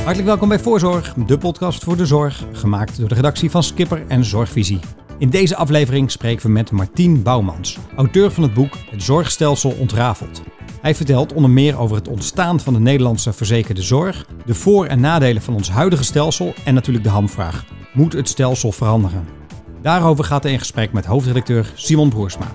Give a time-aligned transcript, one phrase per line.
[0.00, 4.04] Hartelijk welkom bij Voorzorg, de podcast voor de zorg, gemaakt door de redactie van Skipper
[4.08, 4.80] en Zorgvisie.
[5.18, 10.42] In deze aflevering spreken we met Martien Bouwmans, auteur van het boek Het Zorgstelsel Ontrafeld.
[10.80, 15.00] Hij vertelt onder meer over het ontstaan van de Nederlandse verzekerde zorg, de voor- en
[15.00, 19.28] nadelen van ons huidige stelsel en natuurlijk de hamvraag: moet het stelsel veranderen?
[19.82, 22.46] Daarover gaat hij in gesprek met hoofdredacteur Simon Broersma.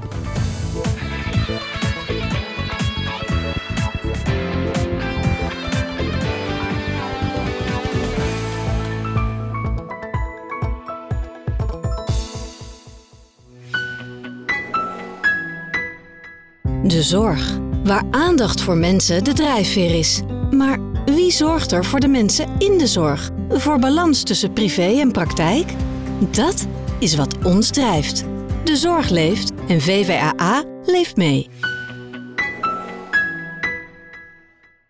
[16.95, 20.21] De zorg, waar aandacht voor mensen de drijfveer is.
[20.51, 23.29] Maar wie zorgt er voor de mensen in de zorg?
[23.49, 25.73] Voor balans tussen privé en praktijk?
[26.31, 26.67] Dat
[26.99, 28.25] is wat ons drijft.
[28.63, 31.49] De zorg leeft en VVAA leeft mee.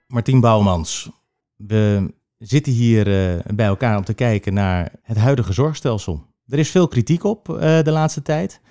[0.07, 1.09] Martien Bouwmans,
[1.55, 6.25] we zitten hier uh, bij elkaar om te kijken naar het huidige zorgstelsel.
[6.47, 8.61] Er is veel kritiek op uh, de laatste tijd.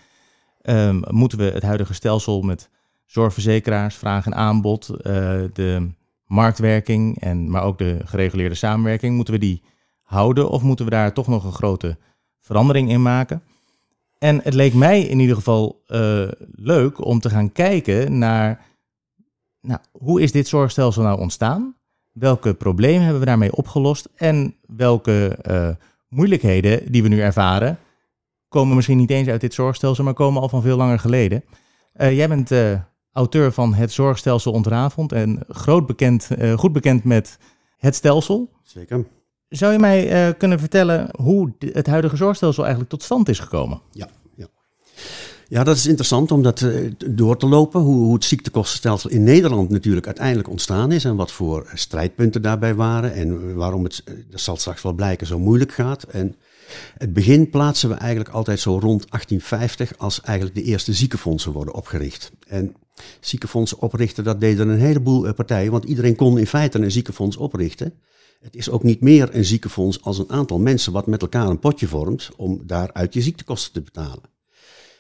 [0.63, 2.73] Um, moeten we het huidige stelsel met
[3.05, 5.03] zorgverzekeraars, vraag en aanbod, uh,
[5.53, 5.91] de
[6.27, 9.63] marktwerking, en, maar ook de gereguleerde samenwerking, moeten we die
[10.03, 11.97] houden of moeten we daar toch nog een grote
[12.41, 13.43] verandering in maken?
[14.19, 18.67] En het leek mij in ieder geval uh, leuk om te gaan kijken naar
[19.61, 21.77] nou, hoe is dit zorgstelsel nou ontstaan?
[22.13, 24.09] Welke problemen hebben we daarmee opgelost?
[24.15, 25.69] En welke uh,
[26.09, 27.79] moeilijkheden die we nu ervaren,
[28.49, 31.45] komen misschien niet eens uit dit zorgstelsel, maar komen al van veel langer geleden.
[31.97, 32.51] Jij bent
[33.15, 37.39] auteur van Het Zorgstelsel Ontrafeld en groot bekend, goed bekend met
[37.77, 38.51] het stelsel.
[38.63, 39.05] Zeker.
[39.49, 43.81] Zou je mij uh, kunnen vertellen hoe het huidige zorgstelsel eigenlijk tot stand is gekomen?
[43.91, 44.47] Ja, ja.
[45.49, 47.81] ja dat is interessant om dat uh, door te lopen.
[47.81, 51.05] Hoe, hoe, het ziektekostenstelsel in Nederland natuurlijk uiteindelijk ontstaan is.
[51.05, 53.13] En wat voor strijdpunten daarbij waren.
[53.13, 56.03] En waarom het, dat zal straks wel blijken, zo moeilijk gaat.
[56.03, 56.37] En
[56.99, 61.75] het begin plaatsen we eigenlijk altijd zo rond 1850 als eigenlijk de eerste ziekenfondsen worden
[61.75, 62.33] opgericht.
[62.47, 62.75] En
[63.21, 65.73] ziekenfondsen oprichten, dat deden een heleboel partijen.
[65.73, 67.95] Want iedereen kon in feite een ziekenfonds oprichten.
[68.41, 71.59] Het is ook niet meer een ziekenfonds als een aantal mensen wat met elkaar een
[71.59, 74.33] potje vormt om daaruit je ziektekosten te betalen.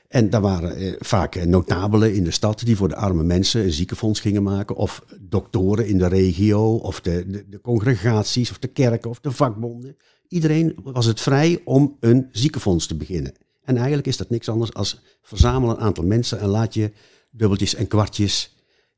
[0.08, 3.62] En daar waren eh, vaak eh, notabelen in de stad die voor de arme mensen
[3.62, 4.76] een ziekenfonds gingen maken.
[4.76, 9.30] Of doktoren in de regio, of de, de, de congregaties, of de kerken, of de
[9.30, 9.96] vakbonden.
[10.28, 13.34] Iedereen was het vrij om een ziekenfonds te beginnen.
[13.64, 16.92] En eigenlijk is dat niks anders als verzamel een aantal mensen en laat je
[17.30, 18.56] dubbeltjes en kwartjes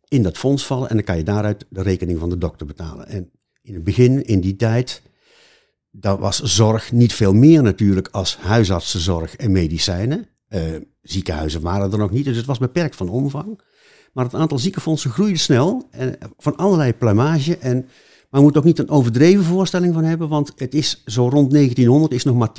[0.09, 0.89] in dat fonds vallen.
[0.89, 3.07] En dan kan je daaruit de rekening van de dokter betalen.
[3.07, 3.31] En
[3.63, 5.03] in het begin, in die tijd,
[5.91, 10.29] dat was zorg niet veel meer natuurlijk als huisartsenzorg en medicijnen.
[10.49, 10.63] Uh,
[11.03, 13.61] ziekenhuizen waren er nog niet, dus het was beperkt van omvang.
[14.13, 17.59] Maar het aantal ziekenfondsen groeide snel, en van allerlei plumage.
[17.59, 17.89] En,
[18.31, 21.51] maar je moet ook niet een overdreven voorstelling van hebben, want het is zo rond
[21.51, 22.51] 1900 is nog maar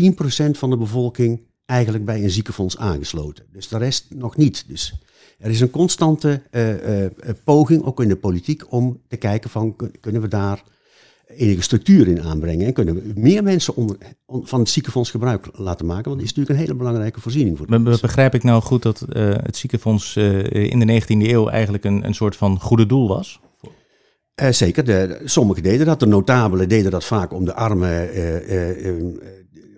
[0.50, 3.46] 10% van de bevolking eigenlijk bij een ziekenfonds aangesloten.
[3.52, 4.64] Dus de rest nog niet.
[4.68, 4.94] Dus
[5.40, 7.10] er is een constante uh, uh,
[7.44, 10.64] poging, ook in de politiek, om te kijken van kunnen we daar
[11.28, 12.66] enige structuur in aanbrengen.
[12.66, 16.04] En kunnen we meer mensen onder, on, van het ziekenfonds gebruik laten maken.
[16.04, 18.82] Want dat is natuurlijk een hele belangrijke voorziening voor de Be Begrijp ik nou goed
[18.82, 23.08] dat uh, het ziekenfonds in de 19e eeuw eigenlijk een, een soort van goede doel
[23.08, 23.40] was?
[24.42, 24.86] Uh, zeker.
[24.86, 26.00] De, sommigen deden dat.
[26.00, 28.10] De notabelen deden dat vaak om de armen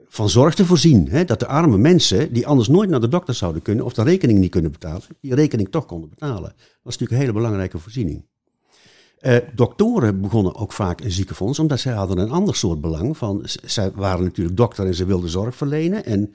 [0.08, 1.08] van zorg te voorzien.
[1.09, 1.25] Hè?
[1.25, 4.40] Dat de arme mensen, die anders nooit naar de dokter zouden kunnen of de rekening
[4.40, 6.53] niet kunnen betalen, die rekening toch konden betalen.
[6.58, 8.25] Dat was natuurlijk een hele belangrijke voorziening.
[9.56, 13.18] Doktoren begonnen ook vaak een ziekenfonds, omdat zij hadden een ander soort belang.
[13.18, 16.34] Van, zij waren natuurlijk dokter en ze wilden zorg verlenen en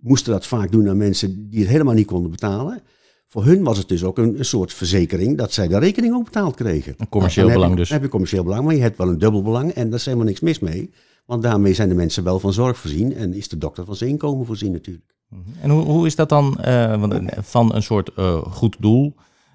[0.00, 2.82] moesten dat vaak doen aan mensen die het helemaal niet konden betalen.
[3.26, 6.24] Voor hun was het dus ook een, een soort verzekering dat zij de rekening ook
[6.24, 6.94] betaald kregen.
[6.96, 7.88] Een commercieel belang je, dus.
[7.88, 10.26] Heb je commercieel belang, maar je hebt wel een dubbel belang en daar is helemaal
[10.26, 10.90] niks mis mee.
[11.26, 14.10] Want daarmee zijn de mensen wel van zorg voorzien en is de dokter van zijn
[14.10, 15.14] inkomen voorzien natuurlijk.
[15.60, 17.02] En hoe, hoe is dat dan uh,
[17.40, 19.14] van een soort uh, goed doel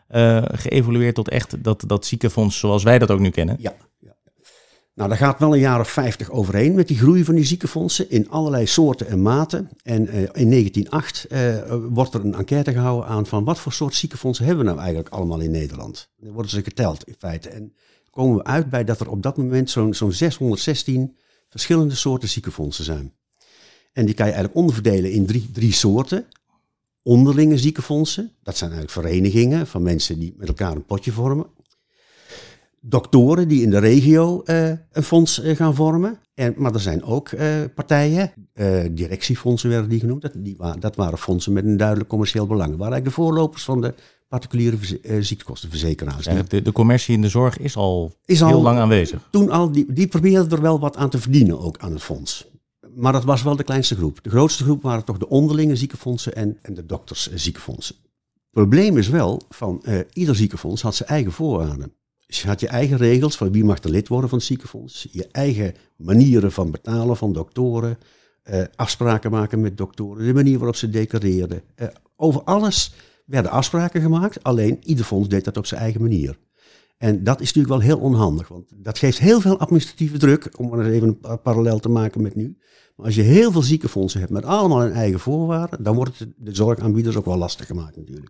[0.10, 3.56] uh, geëvolueerd tot echt dat, dat ziekenfonds zoals wij dat ook nu kennen?
[3.60, 3.74] Ja.
[4.94, 8.10] Nou, daar gaat wel een jaar of vijftig overheen met die groei van die ziekenfondsen
[8.10, 9.70] in allerlei soorten en maten.
[9.84, 13.96] En uh, in 1908 uh, wordt er een enquête gehouden aan van wat voor soort
[13.96, 16.10] ziekenfondsen hebben we nou eigenlijk allemaal in Nederland.
[16.18, 17.50] Dan worden ze geteld in feite.
[17.50, 17.74] En
[18.10, 21.16] komen we uit bij dat er op dat moment zo'n zo'n 616
[21.50, 23.14] verschillende soorten ziekenfondsen zijn.
[23.94, 26.28] En die kan je eigenlijk onderverdelen in drie, drie soorten
[27.04, 28.32] onderlinge ziekenfondsen.
[28.44, 31.46] Dat zijn eigenlijk verenigingen van mensen die met elkaar een potje vormen.
[32.84, 36.20] Doktoren die in de regio uh, een fonds uh, gaan vormen.
[36.34, 37.42] En, maar er zijn ook uh,
[37.76, 38.32] partijen,
[38.92, 40.22] directiefondsen werden die genoemd.
[40.22, 42.70] Dat, die, dat waren fondsen met een duidelijk commercieel belang.
[42.70, 43.94] Dat waren eigenlijk de voorlopers van de
[44.28, 46.26] particuliere verze- eh, ziektekostenverzekeraars.
[46.48, 49.28] De, de commercie in de zorg is al Is al- heel lang aanwezig.
[49.32, 52.50] toen al, die, die probeerden er wel wat aan te verdienen ook aan het fonds.
[52.96, 54.24] Maar dat was wel de kleinste groep.
[54.24, 57.96] De grootste groep waren toch de onderlinge ziekenfondsen en, en de doktersziekenfondsen.
[58.34, 61.94] Het probleem is wel, van eh, ieder ziekenfonds had zijn eigen voorwaarden.
[62.32, 65.08] Dus je had je eigen regels van wie mag er lid worden van het ziekenfonds.
[65.12, 67.98] Je eigen manieren van betalen van doktoren.
[68.44, 70.26] eh, afspraken maken met doktoren.
[70.26, 71.62] De manier waarop ze declareerden.
[71.76, 72.94] Eh, over alles
[73.26, 74.44] werden afspraken gemaakt.
[74.44, 76.38] Alleen ieder fonds deed dat op zijn eigen manier.
[76.98, 80.80] En dat is natuurlijk wel heel onhandig, want dat geeft heel veel administratieve druk, om
[80.80, 82.58] eens even een pa- parallel te maken met nu.
[82.96, 86.30] Maar als je heel veel ziekenfondsen hebt met allemaal hun eigen voorwaarden, dan wordt het
[86.38, 88.30] de zorgaanbieders ook wel lastig gemaakt natuurlijk.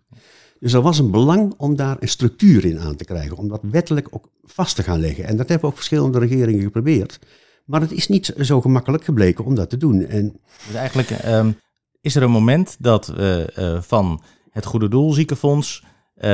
[0.62, 3.60] Dus er was een belang om daar een structuur in aan te krijgen, om dat
[3.62, 5.24] wettelijk ook vast te gaan leggen.
[5.24, 7.18] En dat hebben ook verschillende regeringen geprobeerd.
[7.64, 10.04] Maar het is niet zo gemakkelijk gebleken om dat te doen.
[10.06, 11.52] En Dus eigenlijk ehm,
[12.00, 16.30] is er een moment dat we eh, van het Goede Doel ziekenfonds, eh,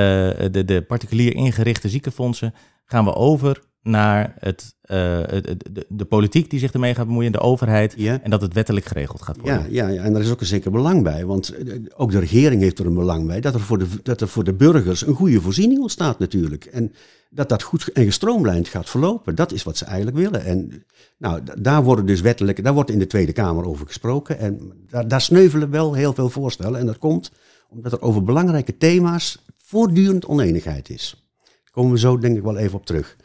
[0.51, 2.55] de, de particulier ingerichte ziekenfondsen,
[2.85, 7.33] gaan we over naar het, eh, het- de, de politiek die zich ermee gaat bemoeien,
[7.33, 9.55] de overheid, ja, en dat het wettelijk geregeld gaat worden.
[9.55, 11.25] Ja, ja, ja, en daar is ook een zeker belang bij.
[11.25, 13.41] Want eh, ook de regering heeft er een belang bij.
[13.41, 16.65] Dat er, voor de, dat er voor de burgers een goede voorziening ontstaat natuurlijk.
[16.65, 16.93] En
[17.31, 19.35] dat dat goed en gestroomlijnd gaat verlopen.
[19.35, 20.45] Dat is wat ze eigenlijk willen.
[20.45, 20.85] En
[21.19, 24.39] nou, da- daar worden dus wettelijk, daar wordt in de Tweede Kamer over gesproken.
[24.39, 26.81] En daar, daar sneuvelen wel heel veel voorstellen.
[26.81, 27.31] En dat komt
[27.71, 31.27] omdat er over belangrijke thema's voortdurend oneenigheid is.
[31.45, 33.17] Daar komen we zo denk ik wel even op terug.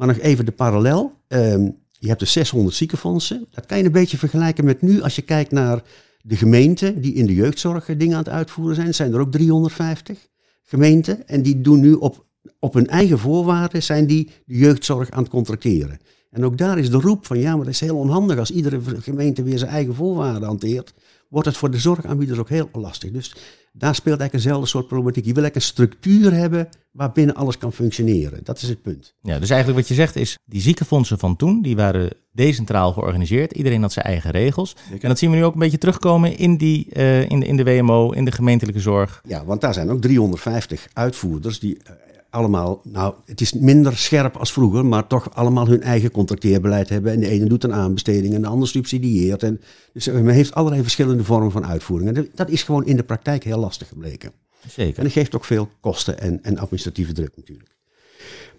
[0.00, 1.12] Maar nog even de parallel.
[1.28, 1.68] Ehm,
[1.98, 3.46] je hebt dus 600 ziekenfondsen.
[3.50, 5.82] Dat kan je een beetje vergelijken met nu als je kijkt naar
[6.22, 8.94] de gemeenten die in de jeugdzorg eh, dingen aan het uitvoeren zijn.
[8.94, 10.28] Zijn er ook 350
[10.62, 12.26] gemeenten en die doen nu op,
[12.58, 15.98] op hun eigen voorwaarden zijn die de jeugdzorg aan het contracteren.
[16.30, 18.80] En ook daar is de roep van ja, maar dat is heel onhandig als iedere
[19.00, 20.94] gemeente weer zijn eigen voorwaarden hanteert.
[21.28, 23.10] Wordt het voor de zorgaanbieders ook heel lastig.
[23.10, 23.34] Dus
[23.72, 25.24] daar speelt eigenlijk eenzelfde soort problematiek.
[25.24, 28.40] Je wil eigenlijk een structuur hebben waarbinnen alles kan functioneren.
[28.44, 29.14] Dat is het punt.
[29.20, 33.52] Ja, dus eigenlijk wat je zegt is, die ziekenfondsen van toen, die waren decentraal georganiseerd.
[33.52, 34.76] Iedereen had zijn eigen regels.
[35.00, 37.56] En dat zien we nu ook een beetje terugkomen in, die, eh, in, de, in
[37.56, 39.22] de WMO, in de gemeentelijke zorg.
[39.26, 41.92] Ja, want daar zijn ook 350 uitvoerders die eh,
[42.30, 47.12] allemaal, nou, het is minder scherp als vroeger, maar toch allemaal hun eigen contracteerbeleid hebben.
[47.12, 49.42] En de ene doet een aanbesteding en de ander subsidieert.
[49.42, 49.60] En,
[49.92, 52.16] dus eh, men heeft allerlei verschillende vormen van uitvoering.
[52.16, 54.32] En dat- is gewoon in de praktijk heel lastig gebleken.
[54.62, 55.02] En Zeker.
[55.02, 57.76] dat geeft ook veel kosten en, en administratieve druk natuurlijk.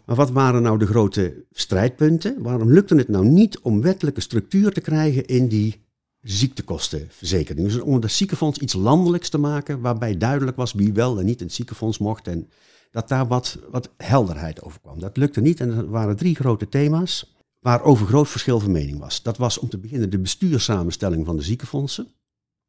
[0.06, 2.36] Maar wat waren nou de grote strijdpunten?
[2.42, 5.86] Waarom lukte het nou niet om wettelijke structuur te krijgen in die
[6.22, 7.68] ziektekostenverzekering?
[7.68, 11.40] Dus om het ziekenfonds iets landelijks te maken, waarbij duidelijk was wie wel en niet
[11.40, 12.28] in het ziekenfonds mocht.
[12.28, 12.50] En
[12.92, 15.00] dat daar wat, wat helderheid over kwam.
[15.00, 19.24] Dat lukte niet en er waren drie grote thema's waarover groot verschil van mening was.
[19.24, 22.08] Dat was om te beginnen de bestuurssamenstelling van de ziekenfondsen.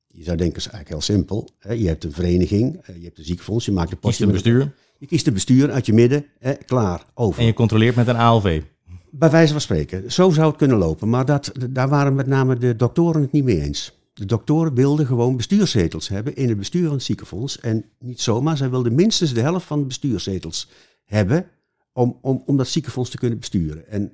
[0.07, 1.49] Je zou denken, dat is eigenlijk heel simpel.
[1.79, 4.73] Je hebt een vereniging, eh, je hebt een ziekenfonds, je maakt de potje met- bestuur
[4.99, 6.27] je kiest het bestuur uit je midden,
[6.67, 7.41] klaar, over.
[7.41, 8.63] en je controleert met een ALV.
[9.11, 10.13] Bij wijze van spreken.
[10.13, 11.09] Zo zou het kunnen lopen.
[11.09, 13.99] Maar dat, daar waren met name de doktoren het niet mee eens.
[14.13, 17.61] De doktoren wilden gewoon bestuurszetels hebben in het bestuur van het ziekenfonds.
[17.61, 20.69] En niet zomaar, zij wilden minstens de helft van de bestuurszetels
[21.05, 21.47] hebben
[21.93, 23.89] om, om, om dat ziekenfonds te kunnen besturen.
[23.89, 24.13] En,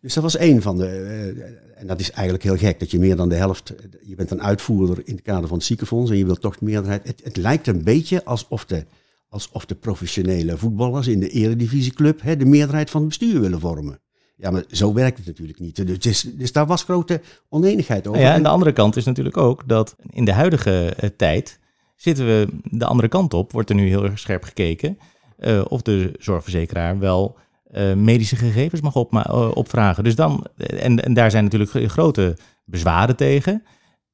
[0.00, 0.86] dus dat was één van de.
[0.86, 3.74] eh, en dat is eigenlijk heel gek, dat je meer dan de helft.
[4.02, 6.64] Je bent een uitvoerder in het kader van het ziekenfonds en je wilt toch de
[6.64, 7.06] meerderheid.
[7.06, 8.84] Het, het lijkt een beetje alsof de,
[9.28, 14.00] alsof de professionele voetballers in de eredivisieclub hè, de meerderheid van het bestuur willen vormen.
[14.36, 15.86] Ja, maar zo werkt het natuurlijk niet.
[15.86, 18.20] Dus, is- dus daar was grote oneenigheid over.
[18.20, 21.58] Nou ja, en de andere kant is natuurlijk ook dat in de huidige eh, tijd
[21.96, 24.98] zitten we de andere kant op, wordt er nu heel erg scherp gekeken
[25.38, 27.36] eh, of de zorgverzekeraar wel
[27.70, 30.04] eh, medische gegevens mag eh, opvragen.
[30.04, 33.62] Dus dan, en, en daar zijn natuurlijk gro- grote bezwaren tegen.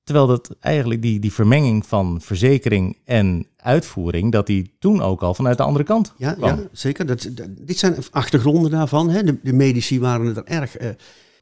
[0.04, 5.34] Terwijl dat eigenlijk die, die vermenging van verzekering en uitvoering, dat die toen ook al
[5.34, 6.48] vanuit de andere kant Ja, kwam.
[6.58, 7.06] ja zeker.
[7.06, 9.10] Dat, dat- dit zijn achtergronden daarvan.
[9.10, 9.22] Hè.
[9.22, 10.76] De, de medici waren er erg.
[10.76, 10.88] eh,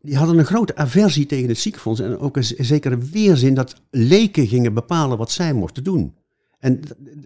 [0.02, 2.00] die hadden een grote aversie tegen het ziekenfonds.
[2.00, 6.14] En ook een zekere weerzin dat leken gingen bepalen wat zij mochten doen.
[6.58, 6.80] En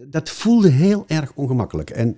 [0.07, 1.89] dat voelde heel erg ongemakkelijk.
[1.89, 2.17] En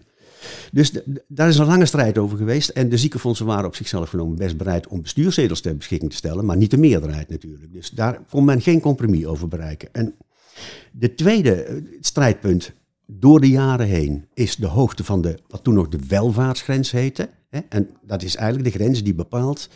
[0.71, 0.91] dus
[1.27, 2.69] daar is een lange strijd over geweest.
[2.69, 6.45] En de ziekenfondsen waren op zichzelf genomen best bereid om bestuurszetels ter beschikking te stellen.
[6.45, 7.73] Maar niet de meerderheid natuurlijk.
[7.73, 9.89] Dus daar kon men geen compromis over bereiken.
[9.91, 10.15] En
[10.91, 12.71] de tweede eh, strijdpunt
[13.05, 17.29] door de jaren heen is de hoogte van de, wat toen nog de welvaartsgrens heette.
[17.69, 19.69] En dat is eigenlijk de grens die bepaalt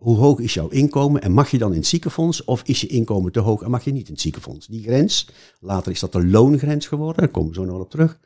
[0.00, 2.86] hoe hoog is jouw inkomen en mag je dan in het ziekenfonds of is je
[2.86, 4.66] inkomen te hoog en mag je niet in het ziekenfonds.
[4.66, 5.28] Die grens,
[5.60, 8.18] later is dat de loongrens geworden, daar komen we zo nog op terug.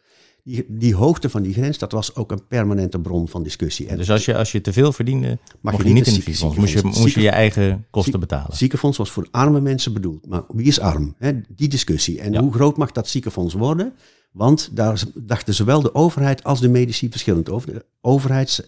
[0.45, 3.87] Die, die hoogte van die grens, dat was ook een permanente bron van discussie.
[3.89, 6.33] En Dus als je, als je te veel verdiende, mag je niet in het zieke-
[6.33, 6.99] ziekenfonds.
[6.99, 8.57] Moest je, je eigen kosten betalen.
[8.57, 10.27] Ziekenfonds was voor arme mensen bedoeld.
[10.27, 11.15] Maar wie is arm?
[11.49, 12.21] Die discussie.
[12.21, 12.41] En Ja.
[12.41, 13.93] hoe groot mag dat ziekenfonds worden?
[14.33, 17.73] Want daar dachten zowel de overheid als de medici verschillend over.
[17.73, 18.67] De overheid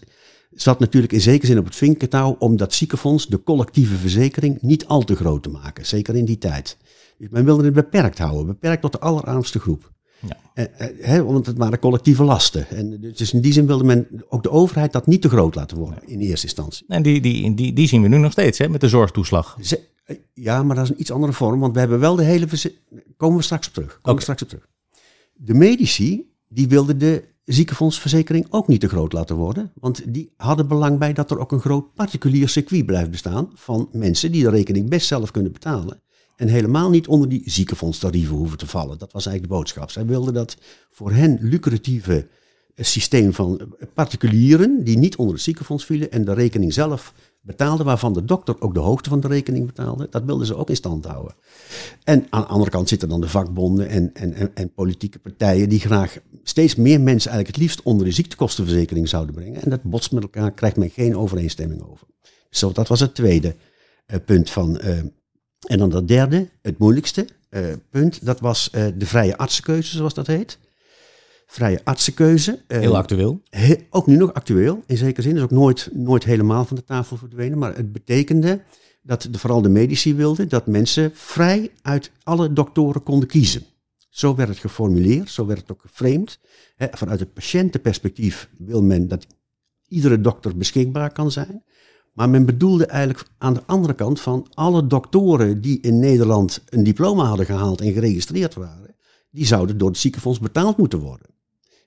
[0.51, 4.85] zat natuurlijk in zekere zin op het vinkentouw om dat ziekenfonds, de collectieve verzekering, niet
[4.87, 5.85] al te groot te maken.
[5.85, 6.77] Zeker in die tijd.
[7.17, 9.91] Men wilde het beperkt houden, beperkt tot de allerarmste groep.
[10.19, 10.37] Ja.
[10.53, 12.69] Eh, eh, want het waren collectieve lasten.
[12.69, 15.77] En dus in die zin wilde men ook de overheid dat niet te groot laten
[15.77, 16.85] worden in eerste instantie.
[16.87, 19.57] En die, die, die, die zien we nu nog steeds, hè, met de zorgtoeslag.
[19.61, 22.23] Ze- eh, ja, maar dat is een iets andere vorm, want we hebben wel de
[22.23, 22.47] hele...
[23.17, 23.99] Komen we straks op terug.
[24.01, 24.67] Komen we straks op terug.
[25.33, 29.71] De medici, die wilden de ziekenfondsverzekering ook niet te groot laten worden.
[29.73, 33.89] Want die hadden belang bij dat er ook een groot particulier circuit blijft bestaan van
[33.91, 36.01] mensen die de rekening best zelf kunnen betalen.
[36.37, 38.97] En helemaal niet onder die ziekenfondstarieven hoeven te vallen.
[38.97, 39.91] Dat was eigenlijk de boodschap.
[39.91, 40.57] Zij wilden dat
[40.89, 42.27] voor hen lucratieve
[42.75, 47.13] eh, systeem van eh, particulieren die niet onder het ziekenfonds vielen en de rekening zelf
[47.41, 50.69] betaalden, waarvan de dokter ook de hoogte van de rekening betaalde, dat wilden ze ook
[50.69, 51.35] in stand houden.
[52.03, 55.69] En aan de andere kant zitten dan de vakbonden en, en, en, en politieke partijen
[55.69, 59.61] die graag steeds meer mensen eigenlijk het liefst onder de ziektekostenverzekering zouden brengen.
[59.61, 62.07] En dat botst met elkaar, krijgt men geen overeenstemming over.
[62.49, 63.55] Zo, dat was het tweede
[64.05, 64.79] eh, punt van.
[65.67, 70.13] En dan dat derde, het moeilijkste eh, punt, dat was eh, de vrije artsenkeuze, zoals
[70.13, 70.57] dat heet.
[71.47, 72.63] Vrije artsenkeuze.
[72.67, 73.41] eh, Heel actueel.
[73.49, 75.35] He- ook nu nog actueel, in zekere zin.
[75.35, 77.57] is ook nooit, nooit helemaal van de tafel verdwenen.
[77.57, 78.61] Maar het betekende
[79.01, 83.63] dat de, vooral de medici wilden dat mensen vrij uit alle doktoren konden kiezen.
[84.09, 86.39] Zo werd het geformuleerd, zo werd het ook geframed.
[86.77, 89.25] Vanuit het patiëntenperspectief wil men dat
[89.87, 91.63] iedere dokter beschikbaar kan zijn.
[92.17, 96.83] Maar men bedoelde eigenlijk aan de andere kant van alle doktoren die in Nederland een
[96.83, 98.95] diploma hadden gehaald en geregistreerd waren,
[99.29, 101.27] die zouden door het ziekenfonds betaald moeten worden.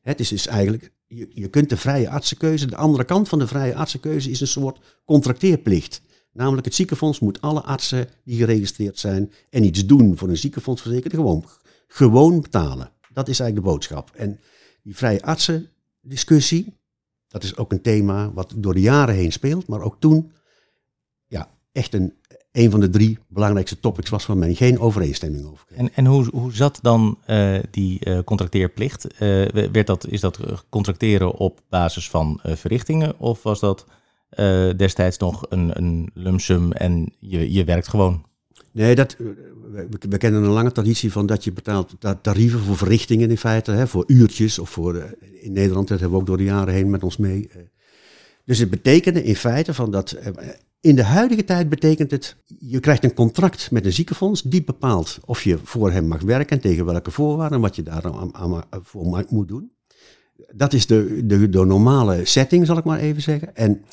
[0.03, 3.47] Het is dus eigenlijk, je, je kunt de vrije artsenkeuze, de andere kant van de
[3.47, 6.03] vrije artsenkeuze is een soort contracteerplicht.
[6.33, 11.21] Namelijk het ziekenfonds moet alle artsen die geregistreerd zijn en iets doen voor een ziekenfondsverzekering
[11.21, 11.45] gewoon,
[11.87, 12.91] gewoon betalen.
[13.13, 14.11] Dat is eigenlijk de boodschap.
[14.15, 14.41] En
[14.83, 16.80] die vrije artsendiscussie,
[17.31, 20.33] dat is ook een thema wat door de jaren heen speelt, maar ook toen
[21.27, 22.15] ja, echt een,
[22.53, 25.67] een van de drie belangrijkste topics was waar men geen overeenstemming over.
[25.75, 29.07] En, en hoe, hoe zat dan eh, die eh, contracteerplicht?
[29.07, 29.19] Eh,
[29.49, 33.87] werd dat, is dat contracteren op basis van verrichtingen of was dat
[34.77, 38.25] destijds nog een, een lump sum en je, je werkt gewoon?
[38.81, 39.27] Nee, dat, eh,
[40.09, 43.71] we, kennen een lange traditie van dat je betaalt ta- tarieven voor verrichtingen in feite,
[43.71, 45.05] hè, voor uurtjes of voor, eh,
[45.41, 47.49] in Nederland, dat hebben we ook door de jaren heen met ons mee.
[47.53, 47.61] eh.
[48.45, 50.17] Dus het betekende in feite van dat,
[50.81, 55.19] in de huidige tijd betekent het, je krijgt een contract met een ziekenfonds, die bepaalt
[55.25, 58.03] of je voor hem mag werken en tegen welke voorwaarden en wat je daar
[59.29, 59.71] moet doen.
[60.53, 63.57] Dat is de, de, de normale setting, zal ik maar even zeggen.
[63.57, 63.85] En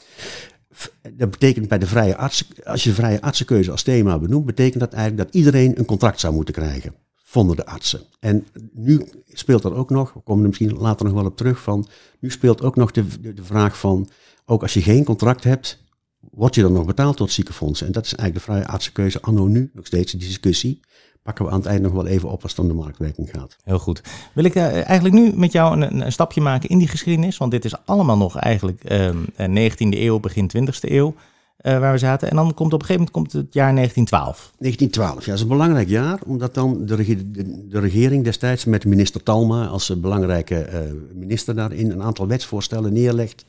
[1.14, 4.80] dat betekent bij de vrije artsen, als je de vrije artsenkeuze als thema benoemt, betekent
[4.80, 6.96] dat eigenlijk dat iedereen een contract zou moeten krijgen.
[7.16, 8.02] Vonden de artsen.
[8.20, 11.62] En nu speelt er ook nog, we komen er misschien later nog wel op terug
[11.62, 11.88] van,
[12.20, 14.10] nu speelt ook nog de, de, vraag van,
[14.46, 15.84] ook als je geen contract hebt,
[16.20, 17.82] word je dan nog betaald door het ziekenfonds?
[17.82, 20.80] En dat is eigenlijk de vrije artsenkeuze anno nu, nog steeds een discussie.
[21.28, 23.58] Pakken we aan het eind nog wel even op als het om de marktwerking gaat.
[23.64, 24.02] Heel goed.
[24.34, 27.38] Wil ik eh, eigenlijk nu met jou een, een stapje maken in die geschiedenis?
[27.38, 31.14] Want dit is allemaal nog eigenlijk ehm, eh, 19e eeuw, begin 20e eeuw
[31.58, 32.30] eh, waar we zaten.
[32.30, 34.52] En dan komt op een gegeven moment komt het jaar 1912.
[34.58, 38.66] 1912, ja, dat is een belangrijk jaar, omdat dan de, rege- de, de regering destijds
[38.66, 40.70] met minister Talma als belangrijke
[41.14, 43.46] minister daarin een aantal wetsvoorstellen neerlegt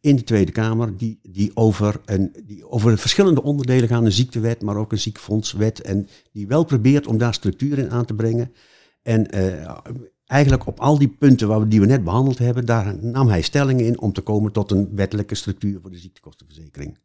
[0.00, 4.62] in de Tweede Kamer, die, die, over een, die over verschillende onderdelen gaan, een ziektewet,
[4.62, 8.52] maar ook een ziekenfondswet, en die wel probeert om daar structuur in aan te brengen.
[9.02, 9.76] En eh,
[10.26, 13.84] eigenlijk op al die punten waar die we net behandeld hebben, daar nam hij stellingen
[13.84, 16.98] in om te komen tot een wettelijke structuur voor de ziektekostenverzekering.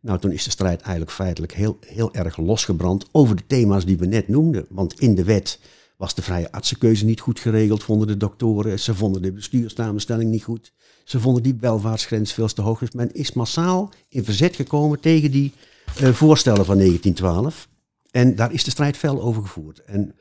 [0.00, 3.98] Nou, toen is de strijd eigenlijk feitelijk heel, heel erg losgebrand over de thema's die
[3.98, 4.66] we net noemden.
[4.68, 5.60] Want in de wet
[6.04, 8.80] was de vrije artsenkeuze niet goed geregeld, vonden de doktoren.
[8.80, 10.72] Ze vonden de bestuurssamenstelling niet goed.
[11.04, 12.78] Ze vonden die welvaartsgrens veel te hoog.
[12.78, 15.52] Dus men is massaal in verzet gekomen tegen die
[15.96, 17.68] eh, voorstellen van 1912.
[18.10, 19.84] En daar is de strijd fel over gevoerd.
[19.84, 20.14] En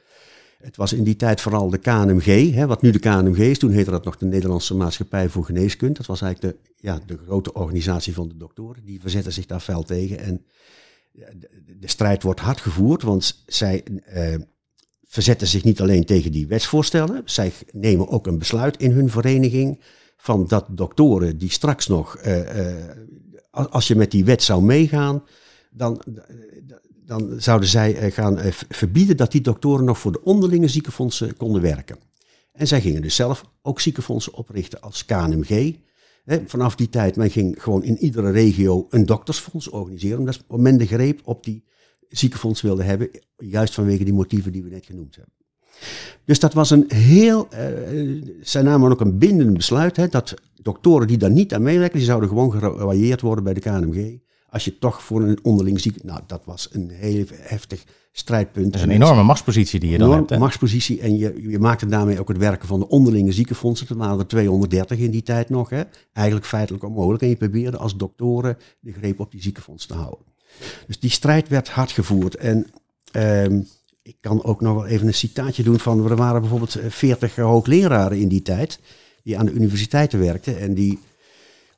[0.58, 3.60] het was in die tijd vooral de KNMG, hè, wat nu de KNMG is.
[3.60, 5.94] Toen heette dat nog de Nederlandse Maatschappij voor Geneeskunde.
[5.94, 8.86] Dat was eigenlijk de, ja, de grote organisatie van de doktoren.
[8.86, 10.20] Die verzetten zich daar fel tegen.
[10.20, 10.46] En
[11.12, 14.36] de, de strijd wordt hard gevoerd, want zij eh,
[15.14, 17.22] verzetten zich niet alleen tegen die wetsvoorstellen.
[17.26, 19.80] Zij nemen ook een besluit in hun vereniging
[20.18, 22.98] van dat doktoren die straks nog, eh, eh,
[23.50, 25.24] als- je met die wet zou meegaan,
[25.72, 26.02] dan,
[27.06, 31.38] dan zouden zij eh, gaan eh, verbieden dat die doktoren nog voor de onderlinge ziekenfondsen
[31.38, 31.98] konden werken.
[32.52, 35.76] En zij gingen dus zelf ook ziekenfondsen oprichten als KNMG.
[36.46, 40.20] vanaf die tijd, men ging gewoon in iedere regio een doktersfonds organiseren.
[40.20, 41.64] Omdat men de greep op die
[42.18, 43.10] ziekenfonds wilde hebben.
[43.38, 45.34] Juist vanwege die motieven die we net genoemd hebben.
[46.26, 51.08] Dus dat was een heel, uh, zij namen ook een bindend besluit, hè, dat doktoren
[51.08, 54.20] die daar niet aan meewerken, die zouden gewoon geroyeerd worden bij de KNMG.
[54.50, 56.04] Als je toch voor een onderling ziek...
[56.04, 58.66] Nou, dat was een heel heftig strijdpunt.
[58.66, 60.32] Dat is een enorme machtspositie die je dan hebt.
[60.32, 63.88] Een machtspositie en je, je maakte daarmee ook het werken van de onderlinge ziekenfondsen.
[63.88, 65.70] Er waren er 230 in die tijd nog.
[65.70, 65.82] Hè.
[66.14, 67.24] Eigenlijk feitelijk onmogelijk.
[67.24, 70.33] En je probeerde als doktoren de greep op die ziekenfonds te houden.
[70.88, 72.36] Dus die strijd werd hard gevoerd.
[72.36, 72.68] En
[73.12, 73.62] ehm,
[74.02, 76.10] ik kan ook nog wel even een citaatje doen van...
[76.10, 78.80] Er waren bijvoorbeeld 40 hoogleraren in die tijd...
[79.24, 81.00] die aan de universiteiten werkten en die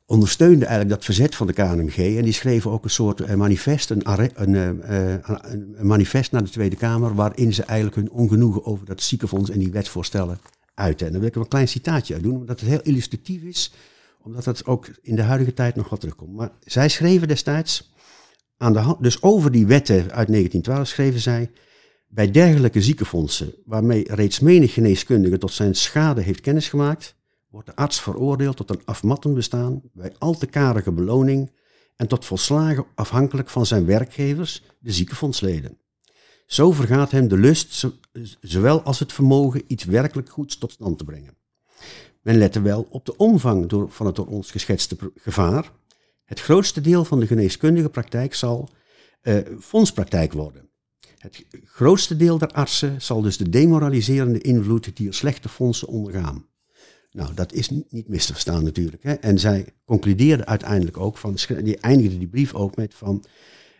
[0.06, 2.16] ondersteunde eigenlijk dat verzet van de KNMG.
[2.16, 4.02] En die schreven ook een soort eh, manifest, een,
[4.34, 8.86] een, eh, eh, een, manifest naar de Tweede Kamer, waarin ze eigenlijk hun ongenoegen over
[8.86, 10.38] dat ziekenfonds en die wetsvoorstellen
[10.74, 11.06] uiten.
[11.06, 13.72] En daar wil ik een klein citaatje uit doen, omdat het heel illustratief is,
[14.22, 16.36] omdat het ook in de huidige tijd nog wat terugkomt.
[16.36, 17.92] Maar zij schreven destijds,
[19.00, 21.50] dus over die wetten uit 1912 schreven zij,
[22.08, 27.16] bij dergelijke ziekenfondsen, waarmee reeds menig geneeskundige tot zijn schade heeft kennis gemaakt,
[27.50, 31.50] wordt de arts veroordeeld tot een afmattend bestaan bij al te karige beloning
[31.96, 35.78] en tot volslagen afhankelijk van zijn werkgevers, de ziekenfondsleden.
[36.46, 37.86] Zo vergaat hem de lust,
[38.40, 41.36] zowel als het vermogen iets werkelijk goeds tot stand te brengen.
[42.22, 45.72] Men lette wel op de omvang van het door ons geschetste gevaar.
[46.26, 48.70] Het grootste deel van de geneeskundige praktijk zal
[49.22, 50.70] uh, fondspraktijk worden.
[51.18, 56.46] Het grootste deel der artsen zal dus de demoraliserende invloed die er slechte fondsen ondergaan.
[57.10, 59.02] Nou, dat is niet mis te verstaan natuurlijk.
[59.02, 59.12] Hè.
[59.12, 63.24] En zij concludeerde uiteindelijk ook van, die eindigde die brief ook met van,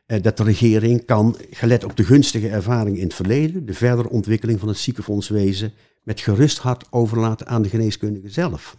[0.07, 4.11] eh, dat de regering kan, gelet op de gunstige ervaring in het verleden, de verdere
[4.11, 5.73] ontwikkeling van het ziekenfondswezen
[6.03, 8.77] met gerust hart overlaten aan de geneeskundige zelf.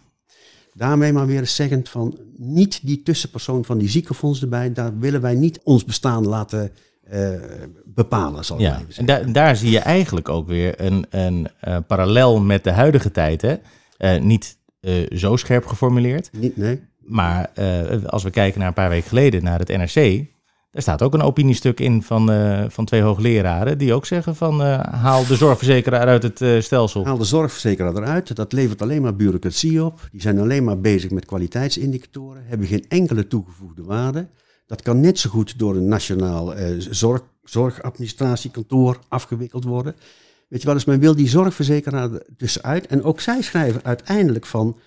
[0.78, 5.20] Daarmee maar weer eens zeggend van, niet die tussenpersoon van die ziekenfonds erbij, daar willen
[5.20, 6.72] wij niet ons bestaan laten
[7.12, 7.30] uh,
[7.84, 9.24] bepalen, zal ik ja, even zeggen.
[9.26, 13.42] En daar zie je eigenlijk ook weer een, een uh, parallel met de huidige tijd,
[13.42, 13.56] hè?
[13.98, 14.56] Uh, niet
[15.14, 16.30] zo scherp geformuleerd.
[16.32, 16.80] Niet, nee.
[16.98, 17.50] Maar
[18.06, 20.26] als we kijken naar een paar weken geleden naar het NRC,
[20.70, 22.30] daar staat ook een opiniestuk in van,
[22.70, 27.04] van twee hoogleraren die ook zeggen van haal de zorgverzekeraar uit het stelsel.
[27.04, 30.08] Haal de zorgverzekeraar eruit, dat levert alleen maar bureaucratie op.
[30.12, 34.28] Die zijn alleen maar bezig met kwaliteitsindicatoren, hebben geen enkele toegevoegde waarde.
[34.66, 39.94] Dat kan net zo goed door een nationaal zorg, zorgadministratiekantoor afgewikkeld worden.
[40.48, 42.86] Weet je wel, dus men wil die zorgverzekeraar tussenuit.
[42.86, 44.78] En ook zij schrijven uiteindelijk van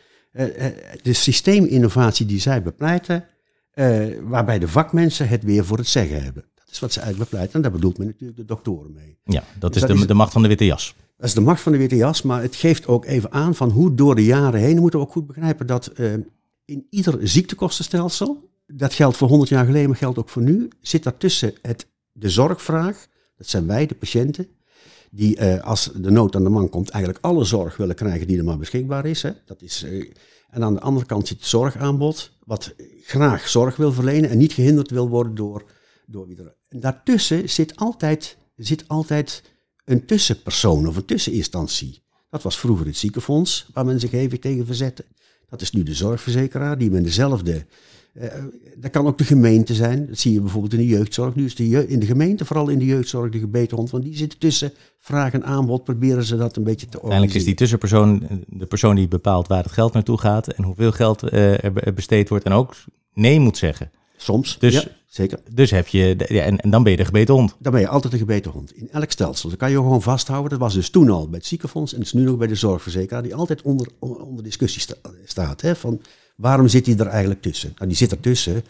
[1.02, 3.26] de systeeminnovatie die zij bepleiten,
[3.76, 6.46] uh, waarbij de vakmensen het weer voor het zeggen hebben.
[6.56, 7.56] Dat is wat ze eigenlijk bepleiten.
[7.56, 9.18] En daar bedoelt men natuurlijk de doktoren mee.
[9.24, 10.96] Ja, dat dus is, de, de macht van de witte jas.
[11.18, 13.70] Dat is de macht van de witte jas, maar het geeft ook even aan van
[13.70, 15.92] hoe door de jaren heen, moeten we ook goed begrijpen dat
[16.66, 21.04] in ieder ziektekostenstelsel, dat geldt voor 100 jaar geleden, maar geldt ook voor nu, zit
[21.04, 23.08] daartussen het, de zorgvraag,
[23.38, 24.48] dat zijn wij, de patiënten,
[25.12, 28.38] die uh, als de nood aan de man komt eigenlijk alle zorg willen krijgen die
[28.38, 29.22] er maar beschikbaar is.
[29.22, 29.32] Hè.
[29.46, 30.12] Dat is uh,
[30.52, 34.54] en aan de andere kant zit het zorgaanbod, wat graag zorg wil verlenen en niet
[34.54, 35.64] gehinderd wil worden door,
[36.06, 36.56] door wie er.
[36.70, 39.44] En daartussen zit altijd, zit altijd
[39.86, 42.04] een tussenpersoon of een tusseninstantie.
[42.30, 45.06] Dat was vroeger het ziekenfonds, waar men zich even tegen verzette.
[45.50, 47.66] Dat is nu de zorgverzekeraar, die met dezelfde
[48.78, 50.08] dat kan ook de gemeente zijn.
[50.08, 51.36] Dat zie je bijvoorbeeld in de jeugdzorg.
[51.36, 53.90] Nu is de in de gemeente, vooral in de jeugdzorg, de gebeterhond.
[53.90, 55.84] Want die zitten tussen vraag en aanbod.
[55.84, 57.12] Proberen ze dat een beetje te organiseren.
[57.12, 60.48] Uiteindelijk is die tussenpersoon de persoon die bepaalt waar het geld naartoe gaat.
[60.48, 62.46] En hoeveel geld uh, er besteed wordt.
[62.46, 62.76] En ook
[63.14, 63.92] nee moet zeggen.
[64.18, 65.40] Soms, dus, ja, zeker.
[65.54, 67.56] Dus heb je, ja, en, en, dan ben je de gebeten hond.
[67.60, 68.76] Dan ben je altijd de gebeten hond.
[68.76, 69.50] In elk stelsel.
[69.50, 70.50] Dat kan je gewoon vasthouden.
[70.50, 72.56] Dat was dus toen al bij het ziekenfonds en het is nu nog bij de
[72.56, 73.24] zorgverzekeraar.
[73.24, 74.96] Die altijd onder, onder discussie
[75.26, 75.62] staat.
[75.62, 76.02] Hè, van
[76.36, 77.74] Waarom zit hij er eigenlijk tussen?
[77.76, 78.64] Nou, die zit er tussen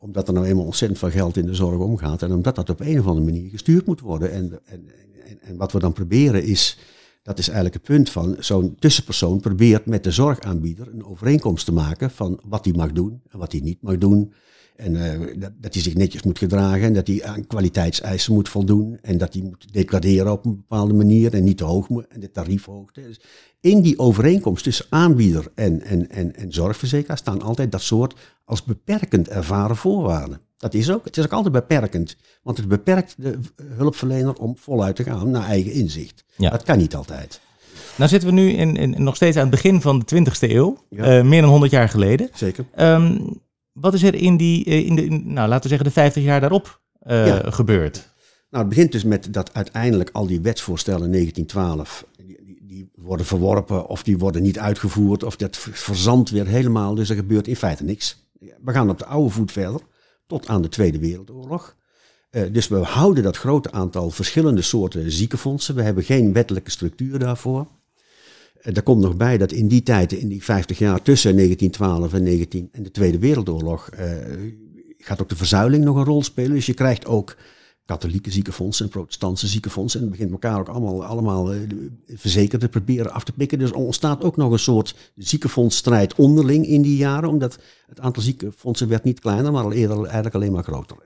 [0.00, 2.22] omdat er nou eenmaal ontzettend veel geld in de zorg omgaat.
[2.22, 4.32] En omdat dat op een of andere manier gestuurd moet worden.
[4.32, 4.90] En, en,
[5.24, 6.78] en, en wat we dan proberen is,
[7.22, 11.72] dat is eigenlijk het punt van zo'n tussenpersoon probeert met de zorgaanbieder een overeenkomst te
[11.72, 14.32] maken van wat hij mag doen en wat hij niet mag doen.
[14.80, 18.48] En uh, dat, dat hij zich netjes moet gedragen en dat hij aan kwaliteitseisen moet
[18.48, 18.98] voldoen.
[19.02, 22.06] En dat hij moet declareren op een bepaalde manier en niet te hoog moet.
[22.08, 23.00] En de tariefhoogte.
[23.00, 23.20] Dus
[23.60, 28.14] in die overeenkomst tussen aanbieder en, en, en, en zorgverzekeraar staan altijd dat soort
[28.44, 30.40] als beperkend ervaren voorwaarden.
[30.56, 32.16] Dat is ook, het is ook altijd beperkend.
[32.42, 36.24] Want het beperkt de hulpverlener om voluit te gaan naar eigen inzicht.
[36.36, 36.50] Ja.
[36.50, 37.40] Dat kan niet altijd.
[37.96, 40.76] Nou zitten we nu in, in, nog steeds aan het begin van de 20e eeuw.
[40.90, 41.18] Ja.
[41.18, 42.28] Uh, meer dan 100 jaar geleden.
[42.34, 42.64] Zeker.
[42.78, 43.40] Um,
[43.72, 46.40] wat is er in, die, eh, in de, nou, laten we zeggen, de 50 jaar
[46.40, 48.12] daarop uh, gebeurd?
[48.50, 53.26] Nou, het begint dus met dat uiteindelijk al die wetsvoorstellen in 1912, die, die worden
[53.26, 56.94] verworpen of die worden niet uitgevoerd of dat verzandt weer helemaal.
[56.94, 58.28] Dus er gebeurt in feite niks.
[58.38, 59.80] We gaan op de oude voet verder
[60.26, 61.76] tot aan de Tweede Wereldoorlog.
[62.30, 65.74] Uh, dus we houden dat grote aantal verschillende soorten ziekenfondsen.
[65.74, 67.66] We hebben geen wettelijke structuur daarvoor.
[68.62, 72.22] Er komt nog bij dat in die tijd, in die 50 jaar tussen 1912 en,
[72.22, 74.00] 19, en de Tweede Wereldoorlog, uh,
[74.98, 76.52] gaat ook de verzuiling nog een rol spelen.
[76.52, 77.36] Dus je krijgt ook
[77.84, 80.00] katholieke ziekenfondsen en protestantse ziekenfondsen.
[80.00, 81.60] En het begint elkaar ook allemaal, allemaal uh,
[82.06, 83.58] verzekerden proberen af te pikken.
[83.58, 87.28] Dus er ontstaat ook nog een soort ziekenfondsstrijd onderling in die jaren.
[87.28, 90.96] Omdat het aantal ziekenfondsen werd niet kleiner, maar al eerder eigenlijk alleen maar groter.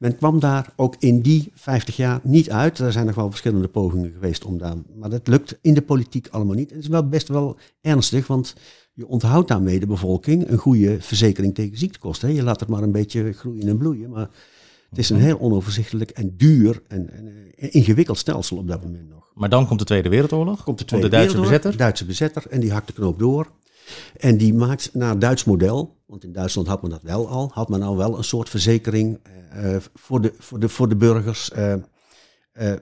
[0.00, 2.78] En men kwam daar ook in die 50 jaar niet uit.
[2.78, 4.74] Er zijn nog wel verschillende pogingen geweest om daar...
[4.94, 6.70] Maar dat lukt in de politiek allemaal niet.
[6.70, 8.54] En het is wel best wel ernstig, want
[8.92, 12.34] je onthoudt daarmee de bevolking een goede verzekering tegen ziektekosten.
[12.34, 14.28] Je laat het maar een beetje groeien en bloeien, maar
[14.90, 15.24] het is een mhm.
[15.24, 19.30] heel onoverzichtelijk en duur en, en, en, ingewikkeld stelsel op dat moment nog.
[19.34, 20.64] Maar dan komt de Tweede Wereldoorlog?
[20.64, 21.76] Komt de, Tweede de Duitse bezetter?
[21.76, 23.50] Duitse bezetter en die hakt de knoop door.
[24.16, 27.68] En die maakt naar Duits model, want in Duitsland had men dat wel al, had
[27.68, 29.18] men al wel een soort verzekering
[29.56, 31.74] uh, voor, de, voor, de, voor de burgers, uh,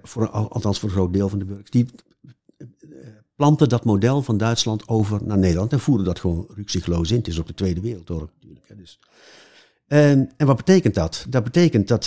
[0.03, 1.71] voor, althans voor een groot deel van de burgers.
[1.71, 1.87] Die
[3.37, 7.17] planten dat model van Duitsland over naar Nederland en voeren dat gewoon rukzichtloos in.
[7.17, 8.69] Het is ook de Tweede Wereldoorlog natuurlijk.
[8.69, 8.99] Hè, dus.
[9.87, 11.27] En, en wat betekent dat?
[11.29, 12.05] Dat betekent dat,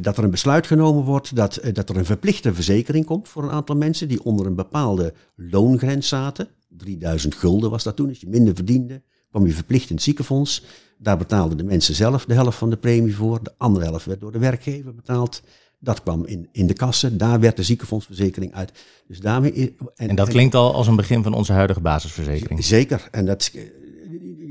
[0.00, 3.50] dat er een besluit genomen wordt dat, dat er een verplichte verzekering komt voor een
[3.50, 6.48] aantal mensen die onder een bepaalde loongrens zaten.
[6.76, 10.64] 3000 gulden was dat toen, als je minder verdiende, kwam je verplicht in het ziekenfonds.
[10.98, 14.20] Daar betaalden de mensen zelf de helft van de premie voor, de andere helft werd
[14.20, 15.42] door de werkgever betaald.
[15.78, 18.72] Dat kwam in, in de kassen, daar werd de ziekenfondsverzekering uit.
[19.08, 22.64] Dus daarmee, en, en dat klinkt al als een begin van onze huidige basisverzekering.
[22.64, 23.50] Zeker, en dat,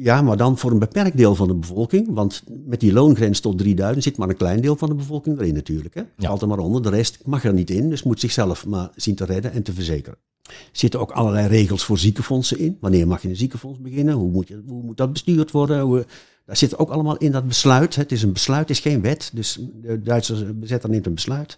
[0.06, 2.08] ja, maar dan voor een beperkt deel van de bevolking.
[2.14, 5.54] Want met die loongrens tot 3000 zit maar een klein deel van de bevolking erin
[5.54, 5.96] natuurlijk.
[5.96, 6.04] Hè.
[6.18, 6.82] Valt er maar onder.
[6.82, 7.90] De rest mag er niet in.
[7.90, 10.18] Dus moet zichzelf maar zien te redden en te verzekeren.
[10.44, 12.78] Er zitten ook allerlei regels voor ziekenfondsen in.
[12.80, 14.14] Wanneer mag je een ziekenfonds beginnen?
[14.14, 15.82] Hoe moet, je, hoe moet dat bestuurd worden?
[15.82, 16.06] Hoe,
[16.46, 17.96] daar zit ook allemaal in dat besluit.
[17.96, 19.32] Het is een besluit, het is geen wet.
[19.34, 21.58] Dus de Duitse bezetter neemt een besluit.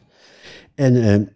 [0.76, 1.30] En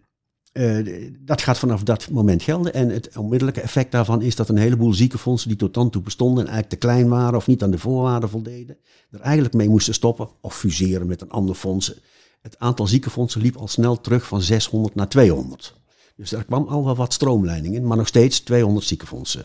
[0.52, 2.74] uh, dat gaat vanaf dat moment gelden.
[2.74, 6.44] En het onmiddellijke effect daarvan is dat een heleboel ziekenfondsen die tot dan toe bestonden
[6.44, 8.76] en eigenlijk te klein waren of niet aan de voorwaarden voldeden,
[9.10, 11.94] er eigenlijk mee moesten stoppen of fuseren met een ander fonds.
[12.40, 15.74] Het aantal ziekenfondsen liep al snel terug van 600 naar 200.
[16.16, 19.44] Dus er kwam al wel wat stroomleiding in, maar nog steeds 200 ziekenfondsen.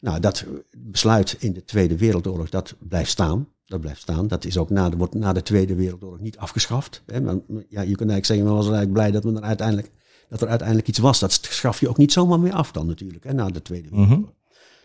[0.00, 0.44] Nou, dat
[0.78, 3.48] besluit in de Tweede Wereldoorlog, dat blijft staan.
[3.66, 4.28] Dat blijft staan.
[4.28, 7.02] Dat is ook na de, na de Tweede Wereldoorlog niet afgeschaft.
[7.06, 9.90] Ja, je kunt eigenlijk zeggen, men was eigenlijk blij dat men er uiteindelijk,
[10.28, 11.18] dat er uiteindelijk iets was.
[11.18, 13.98] Dat schaf je ook niet zomaar meer af dan natuurlijk, hè, na de Tweede mhm.
[13.98, 14.34] Wereldoorlog.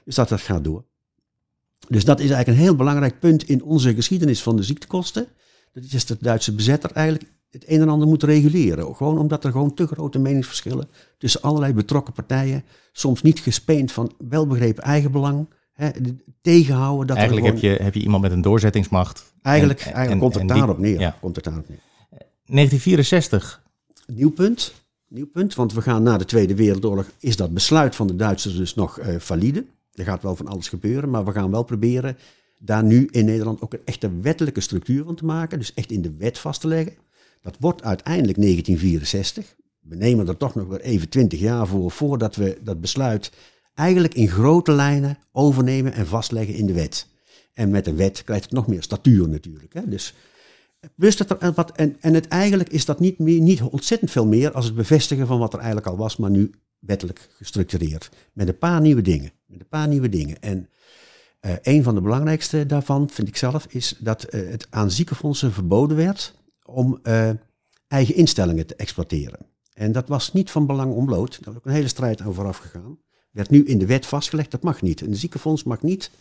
[0.03, 0.83] Dus dat, dat gaat door.
[1.87, 5.27] Dus dat is eigenlijk een heel belangrijk punt in onze geschiedenis van de ziektekosten.
[5.73, 8.95] Dat is de Duitse bezetter eigenlijk het een en ander moet reguleren.
[8.95, 14.13] Gewoon omdat er gewoon te grote meningsverschillen tussen allerlei betrokken partijen, soms niet gespeend van
[14.17, 15.89] welbegrepen eigenbelang, hè,
[16.41, 17.07] tegenhouden.
[17.07, 19.33] Dat eigenlijk heb, je, heb je iemand met een doorzettingsmacht.
[19.41, 20.99] Eigenlijk, eigenlijk komt het daarop neer.
[20.99, 21.17] Ja.
[21.21, 21.79] Komt het daarop neer.
[22.09, 23.61] 1964.
[24.07, 24.73] Nieuw punt.
[25.09, 28.55] Nieuw punt, want we gaan na de Tweede Wereldoorlog, is dat besluit van de Duitsers
[28.55, 29.65] dus nog uh, valide.
[29.93, 32.17] Er gaat wel van alles gebeuren, maar we gaan wel proberen
[32.59, 35.59] daar nu in Nederland ook een echte wettelijke structuur van te maken.
[35.59, 36.93] Dus echt in de wet vast te leggen.
[37.41, 39.55] Dat wordt uiteindelijk 1964.
[39.79, 43.31] We nemen er toch nog weer even 20 jaar voor voordat we dat besluit
[43.73, 47.07] eigenlijk in grote lijnen overnemen en vastleggen in de wet.
[47.53, 49.73] En met een wet krijgt het nog meer statuur natuurlijk.
[49.73, 49.87] Hè?
[49.87, 50.13] Dus
[50.95, 54.25] plus dat er wat, en, en het eigenlijk is dat niet, meer, niet ontzettend veel
[54.25, 58.09] meer als het bevestigen van wat er eigenlijk al was, maar nu wettelijk gestructureerd.
[58.33, 59.31] Met een paar nieuwe dingen.
[59.45, 60.41] Met een paar nieuwe dingen.
[60.41, 60.69] En
[61.41, 65.51] uh, een van de belangrijkste daarvan, vind ik zelf, is dat uh, het aan ziekenfondsen
[65.51, 67.01] verboden werd om
[67.87, 69.39] eigen instellingen te exploiteren.
[69.73, 71.39] En dat was niet van belang ontbloot.
[71.43, 72.97] Daar is ook een hele strijd over afgegaan.
[73.31, 75.01] Werd nu in de wet vastgelegd, dat mag niet.
[75.01, 76.11] En de ziekenfonds mag niet.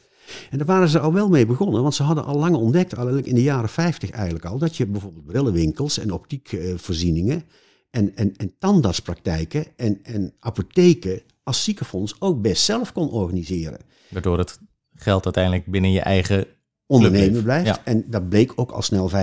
[0.51, 3.27] En daar waren ze al wel mee begonnen, want ze hadden al lang ontdekt, eigenlijk
[3.27, 7.45] in de jaren 50 eigenlijk al, dat je bijvoorbeeld brillenwinkels en optiekvoorzieningen
[7.91, 13.79] en, en, en tandartspraktijken en, en apotheken als ziekenfonds ook best zelf kon organiseren.
[14.09, 14.59] Waardoor het
[14.95, 16.47] geld uiteindelijk binnen je eigen
[16.87, 17.81] ondernemen blijft.
[17.85, 19.15] En dat bleek ook al snel 25%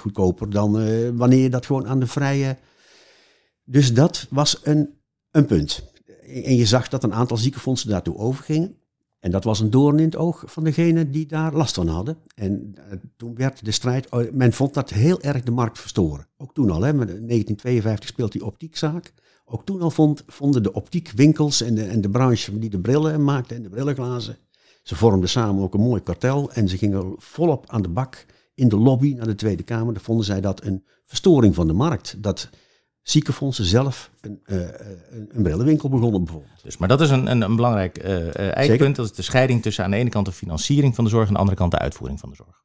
[0.00, 2.56] goedkoper dan uh, wanneer je dat gewoon aan de vrije.
[3.64, 4.98] Dus dat was een,
[5.30, 5.92] een punt.
[6.44, 8.76] En je zag dat een aantal ziekenfondsen daartoe overgingen.
[9.24, 12.16] En dat was een doorn in het oog van degene die daar last van hadden.
[12.34, 12.84] En uh,
[13.16, 16.26] toen werd de strijd, oh, men vond dat heel erg de markt verstoren.
[16.36, 19.12] Ook toen al, hè, met 1952 speelt die optiekzaak.
[19.44, 23.24] Ook toen al vond, vonden de optiekwinkels en de, en de branche die de brillen
[23.24, 24.36] maakte en de brillenglazen,
[24.82, 28.68] ze vormden samen ook een mooi kartel en ze gingen volop aan de bak in
[28.68, 29.94] de lobby naar de Tweede Kamer.
[29.94, 32.14] Dan vonden zij dat een verstoring van de markt.
[32.18, 32.48] Dat
[33.04, 36.62] ziekenfondsen zelf een, uh, een, een brillenwinkel begonnen bijvoorbeeld.
[36.62, 38.96] Dus, maar dat is een, een, een belangrijk uh, eikpunt.
[38.96, 41.28] Dat is de scheiding tussen aan de ene kant de financiering van de zorg en
[41.28, 42.62] aan de andere kant de uitvoering van de zorg.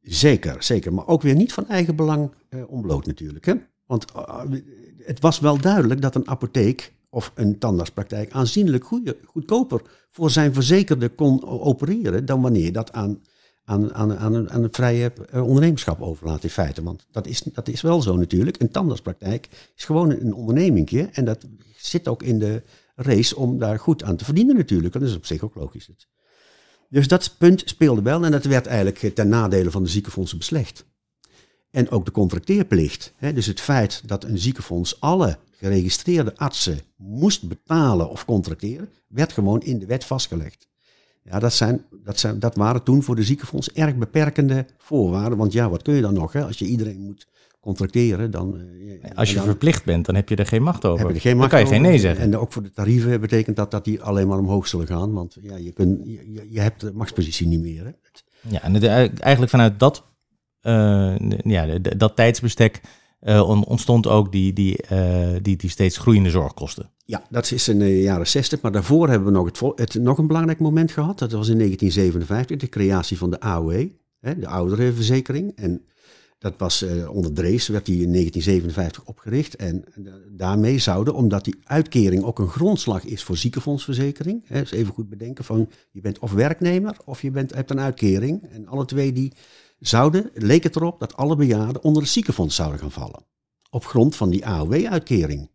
[0.00, 0.94] Zeker, zeker.
[0.94, 3.44] Maar ook weer niet van eigen belang uh, ontbloot natuurlijk.
[3.44, 3.54] Hè?
[3.86, 4.04] Want
[4.98, 10.54] het was wel duidelijk dat een apotheek of een tandartspraktijk aanzienlijk goede, goedkoper voor zijn
[10.54, 13.22] verzekerde kon opereren dan wanneer dat aan,
[13.68, 16.82] aan, aan, aan, aan het vrije eh, ondernemerschap overlaat in feite.
[16.82, 18.60] Want dat is, dat is wel zo natuurlijk.
[18.60, 22.62] Een tandartspraktijk is gewoon een ondernemingje en dat zit ook in de
[22.94, 24.92] race om daar goed aan te verdienen natuurlijk.
[24.92, 25.90] dat is op zich ook logisch.
[26.88, 30.84] Dus dat punt speelde wel en dat werd eigenlijk ten nadele van de ziekenfondsen beslecht.
[31.70, 33.12] En ook de contracteerplicht.
[33.16, 39.32] Hè, dus het feit dat een ziekenfonds alle geregistreerde artsen moest betalen of contracteren, werd
[39.32, 40.67] gewoon in de wet vastgelegd.
[41.30, 45.38] Ja, dat, zijn, dat, zijn, dat waren toen voor de ziekenfonds erg beperkende voorwaarden.
[45.38, 46.32] Want ja, wat kun je dan nog?
[46.32, 46.44] Hè?
[46.44, 47.26] Als je iedereen moet
[47.60, 48.60] contracteren, dan...
[49.02, 51.06] Eh, als je verplicht bent, dan heb je er geen macht over.
[51.06, 52.24] Heb je geen macht dan kan je geen nee zeggen.
[52.24, 55.12] En ook voor de tarieven betekent dat dat die alleen maar omhoog zullen gaan.
[55.12, 57.84] Want ja, je, kunt, je, je hebt de machtspositie niet meer.
[57.84, 57.90] Hè?
[58.48, 58.82] Ja, en
[59.18, 60.04] eigenlijk vanuit dat,
[60.62, 62.80] uh, ja, dat tijdsbestek
[63.22, 66.90] uh, ontstond ook die, die, uh, die, die steeds groeiende zorgkosten.
[67.10, 68.60] Ja, dat is in de jaren 60.
[68.60, 71.18] Maar daarvoor hebben we nog, het, nog een belangrijk moment gehad.
[71.18, 75.52] Dat was in 1957, de creatie van de AOE, hè, de ouderenverzekering.
[75.56, 75.84] En
[76.38, 79.56] dat was uh, onder Drees, werd die in 1957 opgericht.
[79.56, 79.84] En
[80.30, 84.44] daarmee zouden, omdat die uitkering ook een grondslag is voor ziekenfondsverzekering.
[84.46, 87.80] Hè, dus even goed bedenken van, je bent of werknemer of je bent, hebt een
[87.80, 88.48] uitkering.
[88.50, 89.32] En alle twee die
[89.78, 93.24] zouden, leek het erop dat alle bejaarden onder het ziekenfonds zouden gaan vallen.
[93.70, 95.50] Op grond van die AOW-uitkering.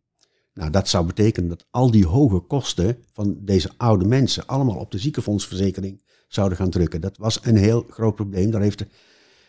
[0.54, 4.92] Nou, dat zou betekenen dat al die hoge kosten van deze oude mensen allemaal op
[4.92, 7.02] de ziekenfondsverzekering zouden gaan drukken.
[7.02, 8.52] Dat was een heel groot probleem.
[8.52, 8.86] Daar, heeft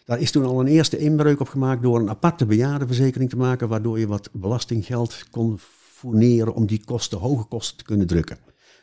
[0.04, 3.68] daar is toen al een eerste inbreuk op gemaakt door een aparte bejaardenverzekering te maken,
[3.68, 5.58] waardoor je wat belastinggeld kon
[5.94, 8.38] fourneren om die kosten, hoge kosten te kunnen drukken.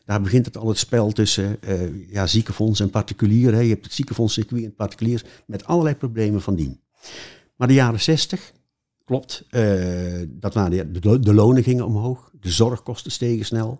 [0.06, 3.54] Daar begint het al het spel tussen uh, ja, ziekenfonds en particulier.
[3.54, 3.60] Hè.
[3.60, 6.80] Je hebt het ziekenfondscircuit en particuliers met allerlei problemen van dien.
[7.56, 8.54] Maar de jaren 60,
[9.12, 13.80] klopt, uh, dat waren de, de, lonen gingen omhoog, de zorgkosten stegen snel.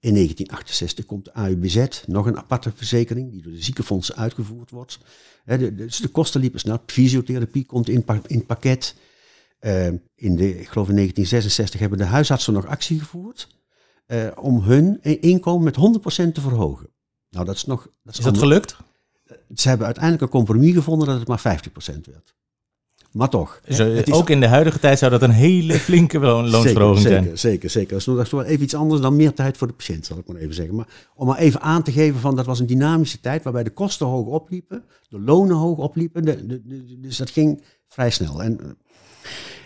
[0.00, 4.98] In 1968 komt de AUBZ, nog een aparte verzekering die door de ziekenfondsen uitgevoerd wordt.
[5.44, 6.78] de, dus de kosten liepen snel.
[6.86, 8.94] Fysiotherapie komt in, in pakket.
[9.60, 13.48] Uh, in de, ik geloof in 1966 hebben de huisartsen nog actie gevoerd
[14.06, 15.76] uh, om hun inkomen met
[16.28, 16.88] 100% te verhogen.
[17.30, 17.82] Nou, dat is nog.
[18.02, 18.76] Dat is, is dat gelukt?
[19.54, 21.60] Ze hebben uiteindelijk een compromis gevonden dat het maar
[21.96, 22.34] 50% werd.
[23.14, 23.60] Maar toch.
[23.68, 27.22] Zo, het is ook in de huidige tijd zou dat een hele flinke loonsverhoging zeker,
[27.24, 27.38] zijn.
[27.38, 28.04] Zeker, zeker.
[28.04, 30.36] Dat is wel even iets anders dan meer tijd voor de patiënt, zal ik maar
[30.36, 30.74] even zeggen.
[30.74, 33.70] Maar om maar even aan te geven van dat was een dynamische tijd waarbij de
[33.70, 36.24] kosten hoog opliepen, de lonen hoog opliepen.
[36.24, 38.42] De, de, dus dat ging vrij snel.
[38.42, 38.76] En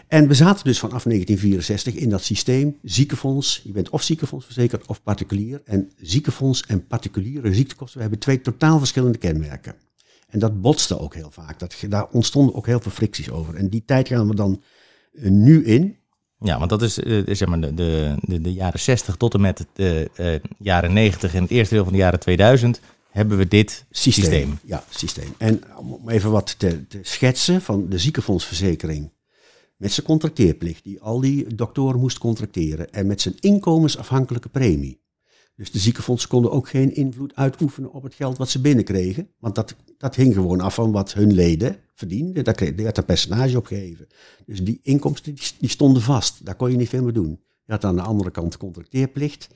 [0.09, 3.61] en we zaten dus vanaf 1964 in dat systeem ziekenfonds.
[3.65, 5.61] Je bent of ziekenfondsverzekerd of particulier.
[5.65, 9.75] En ziekenfonds en particuliere ziektekosten, we hebben twee totaal verschillende kenmerken.
[10.29, 11.59] En dat botste ook heel vaak.
[11.59, 13.55] Dat, daar ontstonden ook heel veel fricties over.
[13.55, 14.63] En die tijd gaan we dan
[15.13, 15.97] uh, nu in.
[16.39, 19.67] Ja, want dat is uh, zeg maar de, de, de, jaren 60 tot en met
[19.73, 23.85] de uh, jaren 90 en het eerste deel van de jaren 2000 hebben we dit
[23.91, 24.25] systeem.
[24.25, 24.59] systeem.
[24.65, 25.35] Ja, systeem.
[25.39, 29.13] En om even wat te, te schetsen van de ziekenfondsverzekering
[29.77, 35.01] met zijn contracteerplicht, die al die doktoren moest contracteren, en met zijn inkomensafhankelijke premie.
[35.59, 39.55] Dus de ziekenfondsen konden ook geen invloed uitoefenen op het geld wat ze binnenkregen, want
[39.55, 42.45] dat, dat hing gewoon af van wat hun leden verdienden.
[42.45, 44.07] Daar, kreeg, werd een percentage op gegeven.
[44.47, 47.41] Dus die inkomsten die, stonden vast, daar kon je niet veel mee doen.
[47.65, 49.49] Je had aan de andere kant contracteerplicht.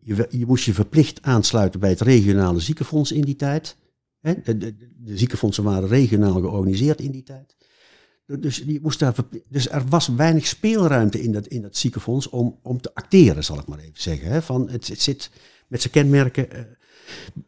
[0.00, 3.76] Je, je moest je verplicht aansluiten bij het regionale ziekenfonds in die tijd.
[4.20, 7.56] De, de, de ziekenfondsen waren regionaal georganiseerd in die tijd.
[8.36, 9.14] Dus, die moest daar
[9.48, 13.58] dus er was weinig speelruimte in dat, in dat ziekenfonds om, om te acteren, zal
[13.58, 14.28] ik maar even zeggen.
[14.28, 14.42] Hè.
[14.42, 15.30] Van het, het zit
[15.68, 16.60] met zijn kenmerken uh,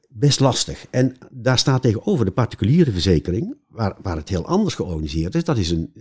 [0.09, 0.87] best lastig.
[0.91, 5.45] En daar staat tegenover de particuliere verzekering, waar, waar het heel anders georganiseerd is.
[5.45, 5.93] Dat is een,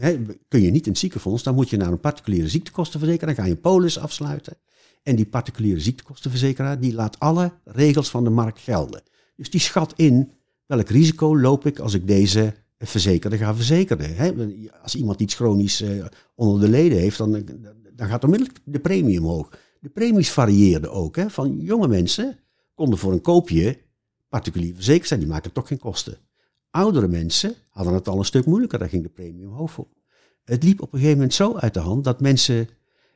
[0.00, 3.50] uh, kun je niet in ziekenfonds, dan moet je naar een particuliere ziektekostenverzekeraar, dan ga
[3.50, 4.56] je een polis afsluiten.
[5.02, 9.02] En die particuliere ziektekostenverzekeraar, die laat alle regels van de markt gelden.
[9.36, 10.32] Dus die schat in
[10.66, 14.16] welk risico loop ik als ik deze verzekerde gaan verzekeren.
[14.16, 14.32] Hè?
[14.82, 17.44] Als iemand iets chronisch uh, onder de leden heeft, dan,
[17.92, 19.58] dan gaat onmiddellijk de premie omhoog.
[19.80, 21.16] De premies varieerden ook.
[21.16, 21.30] Hè?
[21.30, 22.38] Van jonge mensen
[22.74, 23.78] konden voor een koopje
[24.28, 26.18] particulier verzekerd zijn, die maakten toch geen kosten.
[26.70, 29.88] Oudere mensen hadden het al een stuk moeilijker, daar ging de premie omhoog voor.
[30.44, 32.68] Het liep op een gegeven moment zo uit de hand dat mensen,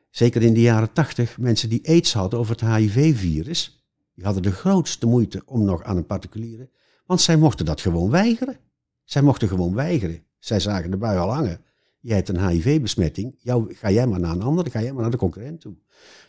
[0.09, 4.51] zeker in de jaren tachtig, mensen die aids hadden over het HIV-virus, die hadden de
[4.51, 6.69] grootste moeite om nog aan een particuliere,
[7.05, 8.57] want zij mochten dat gewoon weigeren.
[9.03, 10.23] Zij mochten gewoon weigeren.
[10.39, 11.61] Zij zagen de bui al hangen.
[11.99, 13.35] jij hebt een HIV-besmetting,
[13.67, 15.75] ga jij maar naar een ander, ga jij maar naar de concurrent toe.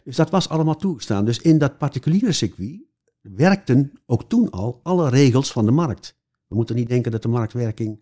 [0.05, 1.25] Dus dat was allemaal toegestaan.
[1.25, 2.81] Dus in dat particuliere circuit
[3.21, 6.17] werkten ook toen al alle regels van de markt.
[6.47, 8.01] We moeten niet denken dat de marktwerking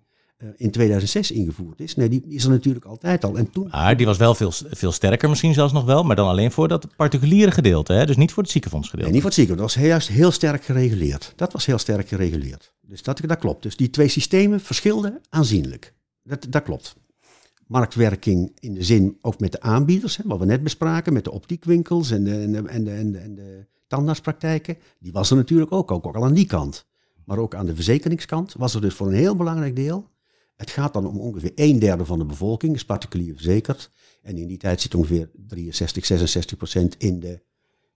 [0.56, 1.96] in 2006 ingevoerd is.
[1.96, 3.36] Nee, die is er natuurlijk altijd al.
[3.36, 3.68] En toen...
[3.70, 6.68] Maar die was wel veel, veel sterker misschien zelfs nog wel, maar dan alleen voor
[6.68, 8.06] dat particuliere gedeelte, hè?
[8.06, 9.12] dus niet voor het ziekenfondsgedeelte.
[9.12, 9.74] Nee, niet voor het ziekenfonds.
[9.74, 11.32] Dat was juist heel sterk gereguleerd.
[11.36, 12.72] Dat was heel sterk gereguleerd.
[12.80, 13.62] Dus dat, dat klopt.
[13.62, 15.94] Dus die twee systemen verschilden aanzienlijk.
[16.22, 16.96] Dat, dat klopt.
[17.66, 21.30] Marktwerking in de zin ook met de aanbieders, hè, wat we net bespraken, met de
[21.30, 24.76] optiekwinkels en de, en de, en de, en de, en de tandartspraktijken.
[24.98, 26.86] Die was er natuurlijk ook, ook, ook al aan die kant.
[27.24, 30.08] Maar ook aan de verzekeringskant was er dus voor een heel belangrijk deel.
[30.60, 33.90] Het gaat dan om ongeveer een derde van de bevolking, is particulier verzekerd.
[34.22, 37.42] En in die tijd zit ongeveer 63, 66 procent in de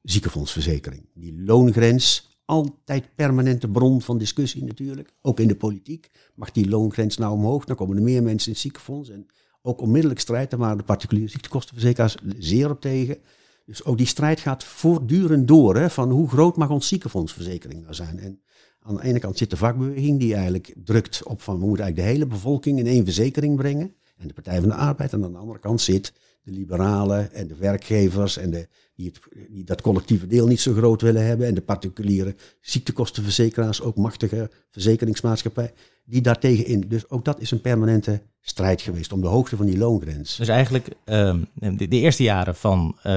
[0.02, 1.08] ziekenfondsverzekering.
[1.14, 5.12] Die loongrens, altijd permanente bron van discussie natuurlijk.
[5.20, 6.10] Ook in de politiek.
[6.34, 7.64] Mag die loongrens nou omhoog?
[7.64, 9.10] Dan komen er meer mensen in het ziekenfonds.
[9.10, 9.26] En
[9.62, 10.50] ook onmiddellijk strijd.
[10.50, 13.18] Daar waren de particuliere ziektekostenverzekeraars zeer op tegen.
[13.66, 15.76] Dus ook die strijd gaat voortdurend door.
[15.76, 18.18] Hè, van hoe groot mag ons ziekenfondsverzekering nou zijn?
[18.18, 18.40] En
[18.86, 22.08] aan de ene kant zit de vakbeweging die eigenlijk drukt op van we moeten eigenlijk
[22.08, 23.94] de hele bevolking in één verzekering brengen.
[24.16, 25.12] En de Partij van de Arbeid.
[25.12, 29.48] En aan de andere kant zit de liberalen en de werkgevers en de, die, het,
[29.50, 31.46] die dat collectieve deel niet zo groot willen hebben.
[31.46, 35.72] En de particuliere ziektekostenverzekeraars, ook machtige verzekeringsmaatschappij,
[36.04, 36.80] die daartegen in.
[36.88, 40.36] Dus ook dat is een permanente strijd geweest om de hoogte van die loongrens.
[40.36, 43.12] Dus eigenlijk uh, de, eerste jaren van uh,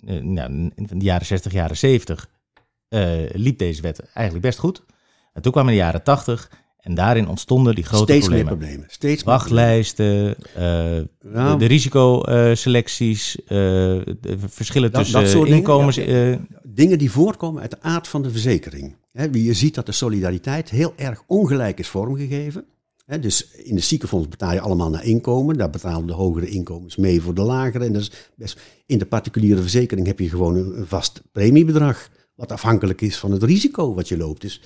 [0.00, 2.39] nou, de jaren 60, jaren 70 uh,
[3.32, 4.82] liep deze wet eigenlijk best goed.
[5.32, 6.50] En toen kwamen de jaren 80
[6.80, 8.46] en daarin ontstonden die grote Steeds problemen.
[8.46, 8.86] Meer problemen.
[8.90, 10.62] Steeds Wachtlijsten, uh,
[11.32, 15.96] nou, de, risicoselecties, uh, de verschillen dat, tussen dat inkomens.
[15.96, 18.96] Dingen, ja, dingen die voortkomen uit de aard van de verzekering.
[19.12, 22.64] He, je ziet dat de solidariteit heel erg ongelijk is vormgegeven.
[23.06, 25.56] He, dus in de ziekenfonds betaal je allemaal naar inkomen.
[25.56, 27.84] Daar betalen de hogere inkomens mee voor de lagere.
[27.84, 32.10] En dat is best, in de particuliere verzekering heb je gewoon een vast premiebedrag.
[32.40, 34.40] Wat afhankelijk is van het risico wat je loopt.
[34.40, 34.62] Dus,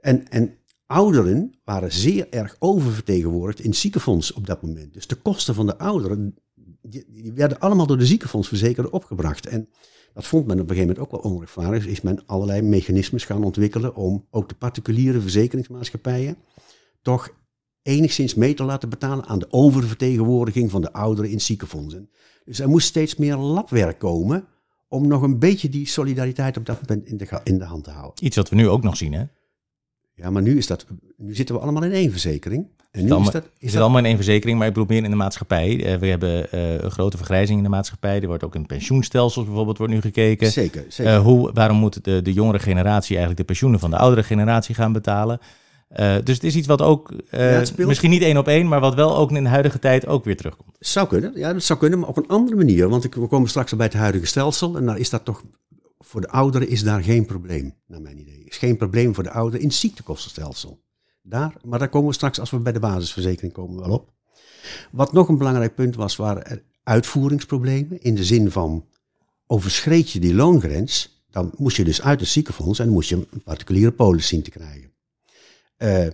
[0.00, 4.92] en, en ouderen waren zeer erg oververtegenwoordigd in het ziekenfonds op dat moment.
[4.92, 6.34] Dus de kosten van de ouderen,
[6.82, 9.46] die, werden allemaal door de ziekenfondsverzekerder opgebracht.
[9.46, 9.68] En
[10.14, 11.86] dat vond men op een gegeven moment ook wel onrechtvaardig.
[11.86, 16.36] Is men allerlei mechanismes gaan ontwikkelen om ook de particuliere verzekeringsmaatschappijen
[17.02, 17.34] toch
[17.82, 22.10] enigszins mee te laten betalen aan de oververtegenwoordiging van de ouderen in ziekenfondsen.
[22.44, 24.48] Dus er moest steeds meer labwerk komen
[24.94, 27.90] om nog een beetje die solidariteit op dat moment in de, in de hand te
[27.90, 28.24] houden.
[28.24, 29.24] Iets wat we nu ook nog zien, hè?
[30.14, 32.66] Ja, maar nu, is dat, nu zitten we allemaal in één verzekering.
[32.90, 33.80] En nu is dat, is dat...
[33.80, 35.92] allemaal in één verzekering, maar ik bedoel meer in de maatschappij.
[35.92, 38.20] Uh, we hebben uh, een grote vergrijzing in de maatschappij.
[38.20, 40.50] Er wordt ook in pensioenstelsels bijvoorbeeld wordt nu gekeken.
[40.50, 41.12] Zeker, zeker.
[41.12, 44.74] Uh, hoe, waarom moet de, de jongere generatie eigenlijk de pensioenen van de oudere generatie
[44.74, 45.40] gaan betalen?
[45.96, 48.80] Uh, dus het is iets wat ook, uh, ja, misschien niet één op één, maar
[48.80, 50.76] wat wel ook in de huidige tijd ook weer terugkomt.
[50.78, 52.88] Zou kunnen, ja, dat zou kunnen, maar op een andere manier.
[52.88, 55.42] Want ik, we komen straks bij het huidige stelsel en daar is dat toch,
[55.98, 58.44] voor de ouderen is daar geen probleem, naar mijn idee.
[58.44, 60.82] Is geen probleem voor de ouderen in het ziektekostenstelsel.
[61.22, 64.12] Daar, maar daar komen we straks, als we bij de basisverzekering komen, wel op.
[64.90, 68.02] Wat nog een belangrijk punt was, waren er uitvoeringsproblemen.
[68.02, 68.84] In de zin van,
[69.46, 73.26] overschreed je die loongrens, dan moest je dus uit het ziekenfonds en dan moest je
[73.30, 74.93] een particuliere polis zien te krijgen.
[75.78, 76.06] Uh,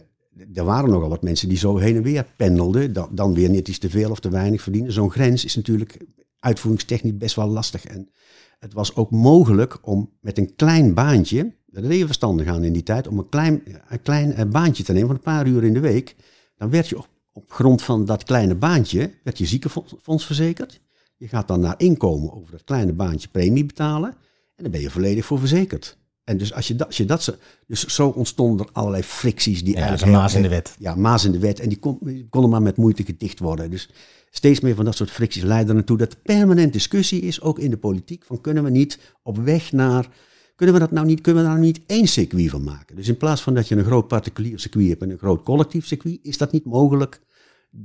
[0.54, 2.92] er waren nogal wat mensen die zo heen en weer pendelden.
[2.92, 4.92] Dan, dan weer net iets te veel of te weinig verdienen.
[4.92, 6.06] Zo'n grens is natuurlijk
[6.38, 7.84] uitvoeringstechnisch best wel lastig.
[7.84, 8.10] En
[8.58, 12.72] het was ook mogelijk om met een klein baantje, dat deed je verstandig aan in
[12.72, 15.64] die tijd, om een klein, een klein eh, baantje te nemen van een paar uur
[15.64, 16.16] in de week.
[16.56, 20.80] Dan werd je op, op grond van dat kleine baantje, werd je ziekenfonds verzekerd.
[21.16, 24.10] Je gaat dan naar inkomen over dat kleine baantje premie betalen.
[24.56, 25.98] En dan ben je volledig voor verzekerd.
[26.30, 27.32] En dus als je dat, als je dat zo,
[27.66, 30.12] dus zo ontstonden er allerlei fricties die ja, eigenlijk.
[30.12, 30.74] maas in de wet.
[30.78, 31.60] Ja, maas in de wet.
[31.60, 33.70] En die, kon, konden maar met moeite gedicht worden.
[33.70, 33.88] Dus
[34.30, 37.70] steeds meer van dat soort fricties leiden ernaartoe dat er permanent discussie is, ook in
[37.70, 40.08] de politiek, van kunnen we niet op weg naar,
[40.56, 42.96] kunnen we dat nou niet, kunnen we daar nou niet één circuit van maken?
[42.96, 45.86] Dus in plaats van dat je een groot particulier circuit hebt en een groot collectief
[45.86, 47.20] circuit, is dat niet mogelijk.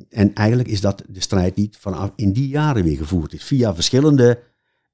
[0.10, 3.76] En eigenlijk is dat de strijd die vanaf in die jaren weer gevoerd is, via
[3.76, 4.40] verschillende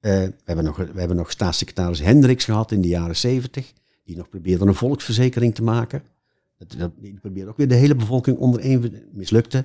[0.02, 3.72] uh, we, hebben nog, we hebben nog staatssecretaris Hendricks gehad in de jaren zeventig,
[4.04, 6.02] die nog probeerde een volksverzekering te maken.
[6.58, 9.64] Dat, die probeerde ook weer de hele bevolking onder één, mislukte.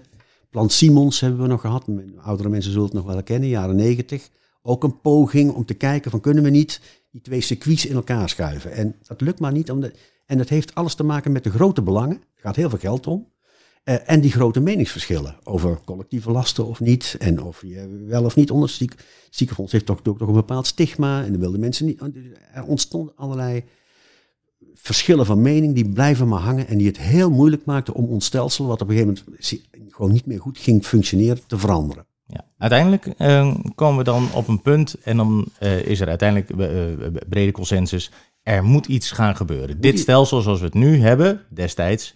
[0.50, 1.86] Plan Simons hebben we nog gehad,
[2.18, 4.30] oudere mensen zullen het nog wel kennen, jaren negentig.
[4.62, 6.82] Ook een poging om te kijken van kunnen we niet
[7.12, 8.72] die twee circuits in elkaar schuiven.
[8.72, 9.72] En dat lukt maar niet.
[9.72, 9.91] Omdat,
[10.26, 12.16] en dat heeft alles te maken met de grote belangen.
[12.16, 13.28] Er gaat heel veel geld om.
[13.90, 17.16] Uh, en die grote meningsverschillen over collectieve lasten of niet.
[17.20, 18.94] En of je wel of niet onder ziek,
[19.30, 21.24] ziekenfonds heeft toch, toch, toch een bepaald stigma.
[21.24, 22.02] En dan wilden mensen niet.
[22.54, 23.64] Er ontstonden allerlei
[24.74, 28.26] verschillen van mening die blijven maar hangen en die het heel moeilijk maakten om ons
[28.26, 29.64] stelsel, wat op een gegeven moment
[29.94, 32.06] gewoon niet meer goed ging functioneren, te veranderen.
[32.26, 36.52] Ja, uiteindelijk eh, komen we dan op een punt en dan eh, is er uiteindelijk
[36.52, 38.12] uh, brede consensus.
[38.44, 39.82] Er moet iets gaan gebeuren.
[39.82, 42.14] Dit stelsel zoals we het nu hebben, destijds,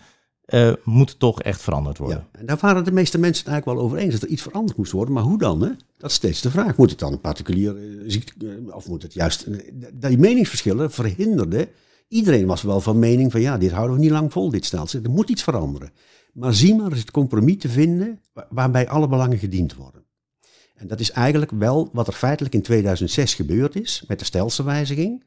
[0.84, 2.28] moet toch echt veranderd worden.
[2.32, 4.42] Ja, en daar waren de meeste mensen het eigenlijk wel over eens dat er iets
[4.42, 5.14] veranderd moest worden.
[5.14, 5.62] Maar hoe dan?
[5.62, 5.70] Hè?
[5.98, 6.78] Dat is steeds de vraag.
[6.78, 7.76] Moet het dan een particulier
[8.08, 9.48] ziekte, of moet het juist...
[9.94, 11.70] Die meningsverschillen verhinderden
[12.12, 15.04] Iedereen was wel van mening van ja, dit houden we niet lang vol, dit stelsel.
[15.04, 15.92] Er moet iets veranderen.
[16.34, 20.04] Maar zie maar eens het compromis te vinden waarbij alle belangen gediend worden.
[20.76, 25.24] En dat is eigenlijk wel wat er feitelijk in 2006 gebeurd is met de stelselwijziging.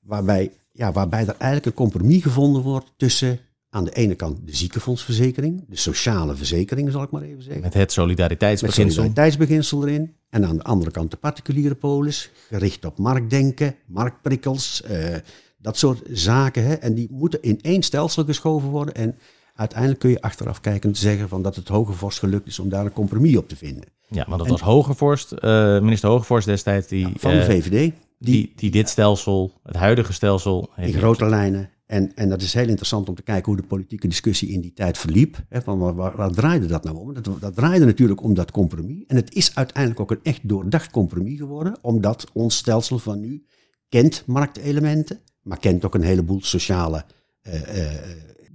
[0.00, 3.38] Waarbij, ja, waarbij er eigenlijk een compromis gevonden wordt tussen
[3.76, 7.62] aan de ene kant de ziekenfondsverzekering, de sociale verzekering zal ik maar even zeggen.
[7.62, 8.84] Met het solidariteitsbeginsel.
[8.84, 10.14] Met solidariteitsbeginsel erin.
[10.30, 15.14] En aan de andere kant de particuliere polis, gericht op marktdenken, marktprikkels, eh,
[15.58, 16.64] dat soort zaken.
[16.64, 18.94] Hè, en die moeten in één stelsel geschoven worden.
[18.94, 19.18] En
[19.54, 22.92] uiteindelijk kun je achteraf kijkend zeggen van dat het Hogevorst gelukt is om daar een
[22.92, 23.84] compromis op te vinden.
[24.08, 25.40] Ja, want dat was Hogevorst, uh,
[25.80, 26.88] minister Hogevorst destijds.
[26.88, 27.70] Die, van de VVD.
[27.70, 30.70] Die, die, die dit stelsel, het huidige stelsel...
[30.76, 31.70] In grote lijnen.
[31.86, 34.72] En, en dat is heel interessant om te kijken hoe de politieke discussie in die
[34.72, 35.44] tijd verliep.
[35.48, 37.14] Hè, van waar, draaide dat nou om?
[37.14, 39.04] Dat, dat draaide natuurlijk om dat compromis.
[39.06, 43.46] En het is uiteindelijk ook een echt doordacht compromis geworden, omdat ons stelsel van nu
[43.88, 47.04] kent marktelementen, maar kent ook een heleboel sociale
[47.42, 47.90] uh, uh,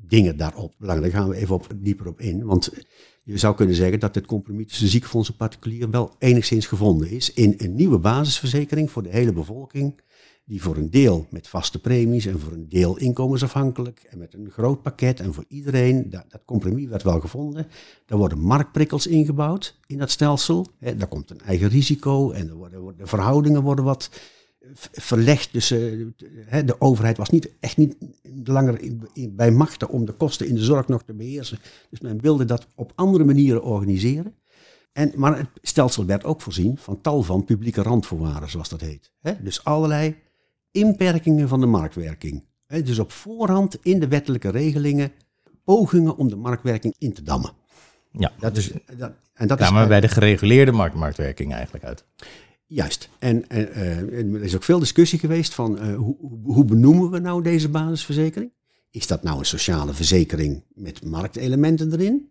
[0.07, 0.73] dingen daarop.
[0.79, 2.45] Daar gaan we even op, dieper op in.
[2.45, 2.71] Want
[3.23, 7.33] je zou kunnen zeggen dat het compromis tussen ziekenfondsen en particulier wel enigszins gevonden is
[7.33, 10.01] in een nieuwe basisverzekering voor de hele bevolking.
[10.51, 14.49] Die voor een deel met vaste premies en voor een deel inkomensafhankelijk en met een
[14.51, 17.67] groot pakket en voor iedereen, dat, dat compromis werd wel gevonden.
[18.05, 20.67] Daar worden marktprikkels ingebouwd in dat stelsel.
[20.79, 24.09] Daar komt een eigen risico en er worden, de verhoudingen worden wat
[24.91, 25.53] verlegd.
[25.53, 26.09] Dus uh,
[26.65, 27.95] de overheid was niet, echt niet
[28.43, 28.79] langer
[29.29, 31.59] bij machten om de kosten in de zorg nog te beheersen.
[31.89, 34.35] Dus men wilde dat op andere manieren organiseren.
[34.93, 39.11] En, maar het stelsel werd ook voorzien van tal van publieke randvoorwaarden, zoals dat heet.
[39.41, 40.15] dus allerlei
[40.71, 42.43] inperkingen van de marktwerking.
[42.67, 45.11] dus op voorhand in de wettelijke regelingen
[45.63, 47.51] pogingen om de marktwerking in te dammen.
[48.11, 52.05] Ja, dat is, dat, en dat is, bij de gereguleerde markt, marktwerking eigenlijk uit.
[52.65, 53.09] Juist.
[53.19, 57.19] En, en uh, er is ook veel discussie geweest van uh, hoe, hoe, benoemen we
[57.19, 58.51] nou deze basisverzekering?
[58.89, 62.29] Is dat nou een sociale verzekering met marktelementen erin?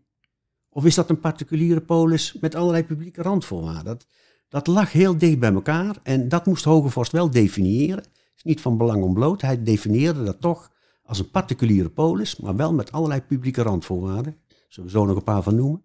[0.68, 3.84] Of is dat een particuliere polis met allerlei publieke randvoorwaarden?
[3.84, 4.07] Dat,
[4.49, 8.05] dat lag heel dicht bij elkaar en dat moest Hogevorst wel definiëren.
[8.41, 9.41] Is niet van belang ontbloot.
[9.41, 10.70] Hij definieerde dat toch
[11.03, 14.36] als een particuliere polis, maar wel met allerlei publieke randvoorwaarden.
[14.68, 15.84] Zullen we zo nog een paar van noemen.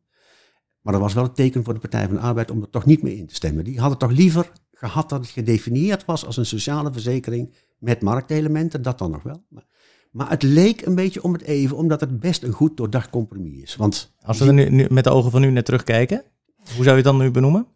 [0.82, 2.86] Maar dat was wel een teken voor de Partij van de Arbeid om er toch
[2.86, 3.64] niet mee in te stemmen.
[3.64, 8.82] Die hadden toch liever gehad dat het gedefinieerd was als een sociale verzekering met marktelementen,
[8.82, 9.45] dat dan nog wel.
[9.49, 9.66] Maar,
[10.12, 13.62] maar het leek een beetje om het even, omdat het best een goed doordacht compromis
[13.62, 13.76] is.
[13.76, 16.24] Want Als we er nu, met de ogen van nu naar terugkijken,
[16.56, 17.68] hoe zou je het dan nu benoemen?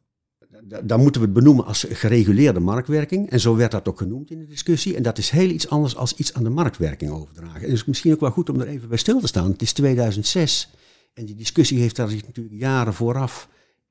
[0.84, 3.30] Dan moeten we het benoemen als gereguleerde marktwerking.
[3.30, 4.96] En zo werd dat ook genoemd in de discussie.
[4.96, 7.62] En dat is heel iets anders als iets aan de marktwerking overdragen.
[7.62, 9.52] En dus misschien ook wel goed om er even bij stil te staan.
[9.52, 10.70] Het is 2006.
[11.14, 13.50] En die discussie heeft daar zich natuurlijk jaren vooraf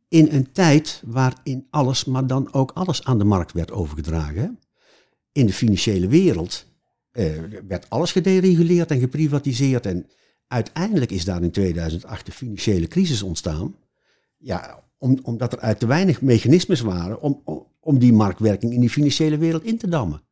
[0.08, 4.58] in een tijd waarin alles, maar dan ook alles aan de markt werd overgedragen.
[5.32, 6.66] In de financiële wereld
[7.10, 7.30] eh,
[7.68, 9.86] werd alles gedereguleerd en geprivatiseerd.
[9.86, 10.06] En
[10.48, 13.74] uiteindelijk is daar in 2008 de financiële crisis ontstaan.
[14.36, 17.42] Ja, om, omdat er uit te weinig mechanismes waren om,
[17.80, 20.22] om, die marktwerking in die financiële wereld in te dammen.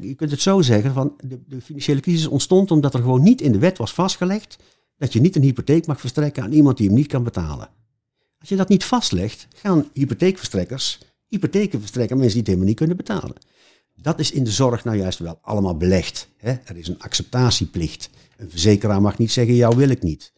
[0.00, 3.40] Je kunt het zo zeggen, van de, de financiële crisis ontstond omdat er gewoon niet
[3.40, 4.56] in de wet was vastgelegd
[4.96, 7.68] dat je niet een hypotheek mag verstrekken aan iemand die hem niet kan betalen.
[8.38, 10.98] Als je dat niet vastlegt, gaan hypotheekverstrekkers
[11.32, 13.36] hypotheken verstrekken aan mensen die het helemaal niet kunnen betalen.
[13.94, 16.28] Dat is in de zorg nou juist wel allemaal belegd.
[16.36, 16.52] Hè?
[16.64, 18.10] Er is een acceptatieplicht.
[18.36, 20.32] Een verzekeraar mag niet zeggen, jou wil ik niet.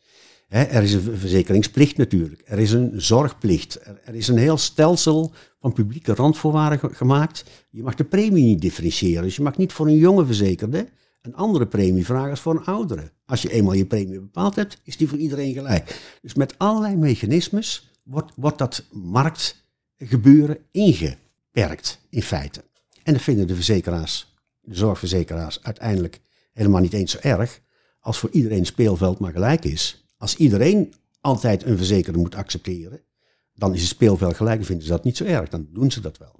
[0.49, 2.42] Er is een verzekeringsplicht natuurlijk.
[2.45, 3.78] Er is een zorgplicht.
[3.86, 7.45] Er, er, is een heel stelsel van publieke randvoorwaarden gemaakt.
[7.70, 9.22] Je mag de premie niet differentiëren.
[9.22, 10.86] Dus je mag niet voor een jonge verzekerde
[11.24, 13.12] een andere premie vragen als voor een oudere.
[13.26, 16.16] Als je eenmaal je premie bepaald hebt, is die voor iedereen gelijk.
[16.22, 22.64] Dus met allerlei mechanismes wordt, wordt dat marktgebeuren ingeperkt in feite.
[23.03, 26.20] En dat vinden de verzekeraars, de zorgverzekeraars, uiteindelijk
[26.53, 27.61] helemaal niet eens zo erg.
[28.01, 30.04] Als voor iedereen speelveld maar gelijk is.
[30.25, 33.01] Als iedereen altijd een verzekerde moet accepteren,
[33.55, 34.57] dan is het speelveld gelijk.
[34.57, 35.49] Dan vinden ze dat niet zo erg.
[35.49, 36.35] Dan doen ze dat wel.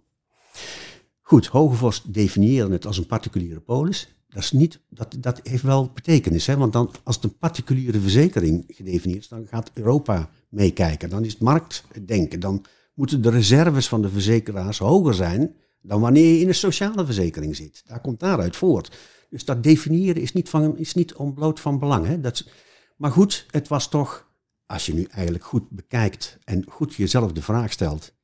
[1.21, 4.09] Goed, Hogevorst definiëren het als een particuliere polis.
[4.29, 6.57] Dat, is niet, dat, dat heeft wel betekenis, hè?
[6.57, 11.11] want dan, als het een particuliere verzekering gedefinieerd is, dan gaat Europa meekijken.
[11.11, 12.41] Dan is het marktdenken.
[12.41, 12.65] Dan
[12.95, 17.57] moeten de reserves van de verzekeraars hoger zijn dan wanneer je in een sociale verzekering
[17.57, 17.83] zit.
[17.87, 18.97] Daar komt daaruit voort.
[19.31, 22.07] Dus dat definiëren is niet, van, is niet ontbloot van belang.
[22.07, 22.21] Hè?
[22.21, 22.45] Dat,
[23.05, 24.29] maar goed, het was toch,
[24.67, 28.15] als je nu eigenlijk goed bekijkt en goed jezelf de vraag stelt,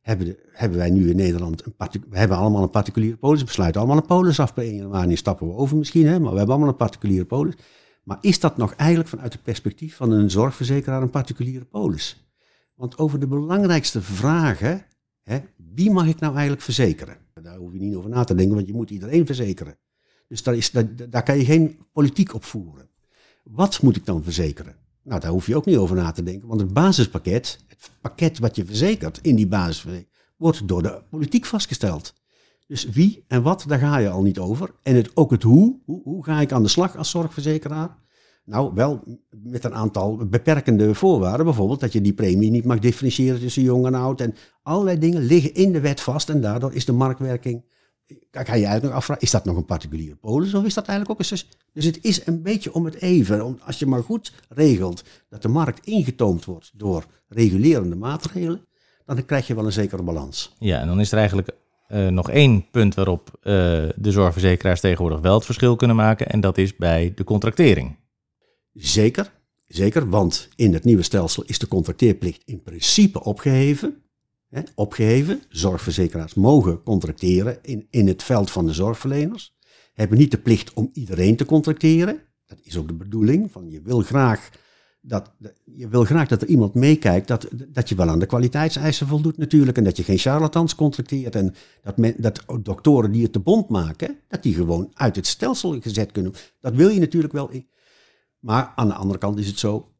[0.00, 1.74] hebben, hebben wij nu in Nederland, een
[2.08, 5.16] we hebben allemaal een particuliere polis, we sluiten allemaal een polis af per 1 januari,
[5.16, 6.20] stappen we over misschien, hè?
[6.20, 7.54] maar we hebben allemaal een particuliere polis.
[8.02, 12.32] Maar is dat nog eigenlijk vanuit het perspectief van een zorgverzekeraar een particuliere polis?
[12.74, 14.86] Want over de belangrijkste vragen,
[15.22, 17.16] hè, wie mag ik nou eigenlijk verzekeren?
[17.42, 19.78] Daar hoef je niet over na te denken, want je moet iedereen verzekeren.
[20.28, 22.90] Dus daar, is, daar, daar kan je geen politiek op voeren.
[23.42, 24.76] Wat moet ik dan verzekeren?
[25.02, 28.38] Nou, daar hoef je ook niet over na te denken, want het basispakket, het pakket
[28.38, 32.14] wat je verzekert in die basisverzekering, wordt door de politiek vastgesteld.
[32.66, 34.70] Dus wie en wat, daar ga je al niet over.
[34.82, 37.98] En ook het hoe, hoe, hoe ga ik aan de slag als zorgverzekeraar?
[38.44, 41.46] Nou, wel met een aantal beperkende voorwaarden.
[41.46, 44.20] Bijvoorbeeld dat je die premie niet mag differentiëren tussen jong en oud.
[44.20, 46.28] En allerlei dingen liggen in de wet vast.
[46.28, 47.64] En daardoor is de marktwerking.
[48.06, 50.86] Kijk, ga je eigenlijk nog afvragen, is dat nog een particuliere polis of is dat
[50.86, 51.38] eigenlijk ook een...
[51.72, 53.60] Dus het is een beetje om het even.
[53.64, 58.66] Als je maar goed regelt dat de markt ingetoomd wordt door regulerende maatregelen,
[59.04, 60.54] dan krijg je wel een zekere balans.
[60.58, 61.50] Ja, en dan is er eigenlijk
[61.88, 63.42] uh, nog één punt waarop uh,
[63.96, 66.28] de zorgverzekeraars tegenwoordig wel het verschil kunnen maken.
[66.28, 67.96] En dat is bij de contractering.
[68.72, 69.32] Zeker,
[69.66, 74.02] zeker, want in het nieuwe stelsel is de contracteerplicht in principe opgeheven.
[74.52, 75.42] Hè, opgeheven.
[75.48, 79.56] Zorgverzekeraars mogen contracteren in, in het veld van de zorgverleners.
[79.94, 82.22] Hebben niet de plicht om iedereen te contracteren.
[82.46, 83.52] Dat is ook de bedoeling.
[83.52, 84.50] Van je wil graag
[85.00, 85.32] dat,
[85.64, 89.38] je wil graag dat er iemand meekijkt dat, dat je wel aan de kwaliteitseisen voldoet
[89.38, 89.76] natuurlijk.
[89.76, 91.34] En dat je geen charlatans contracteert.
[91.34, 95.80] En dat, dat doktoren die het te bond maken, dat die gewoon uit het stelsel
[95.80, 96.32] gezet kunnen.
[96.60, 97.50] Dat wil je natuurlijk wel.
[98.38, 99.91] Maar aan de andere kant is het zo,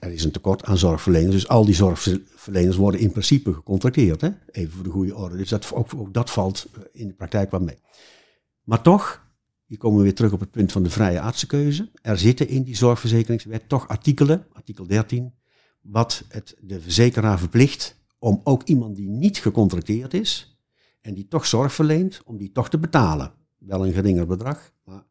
[0.00, 1.34] er is een tekort aan zorgverleners.
[1.34, 4.20] Dus al die zorgverleners worden in principe gecontracteerd.
[4.20, 4.30] Hè?
[4.50, 5.36] Even voor de goede orde.
[5.36, 7.78] Dus dat, ook, dat valt eh, in de praktijk wel mee.
[8.62, 9.26] Maar toch,
[9.64, 11.90] hier komen we weer terug op het punt van de vrije artsenkeuze.
[12.02, 15.34] Er zitten in die zorgverzekeringswet toch artikelen, artikel 13,
[15.80, 20.58] wat het de verzekeraar verplicht om ook iemand die niet gecontracteerd is
[21.00, 23.32] en die toch zorg verleent, om die toch te betalen.
[23.58, 25.04] Wel een geringer bedrag, maar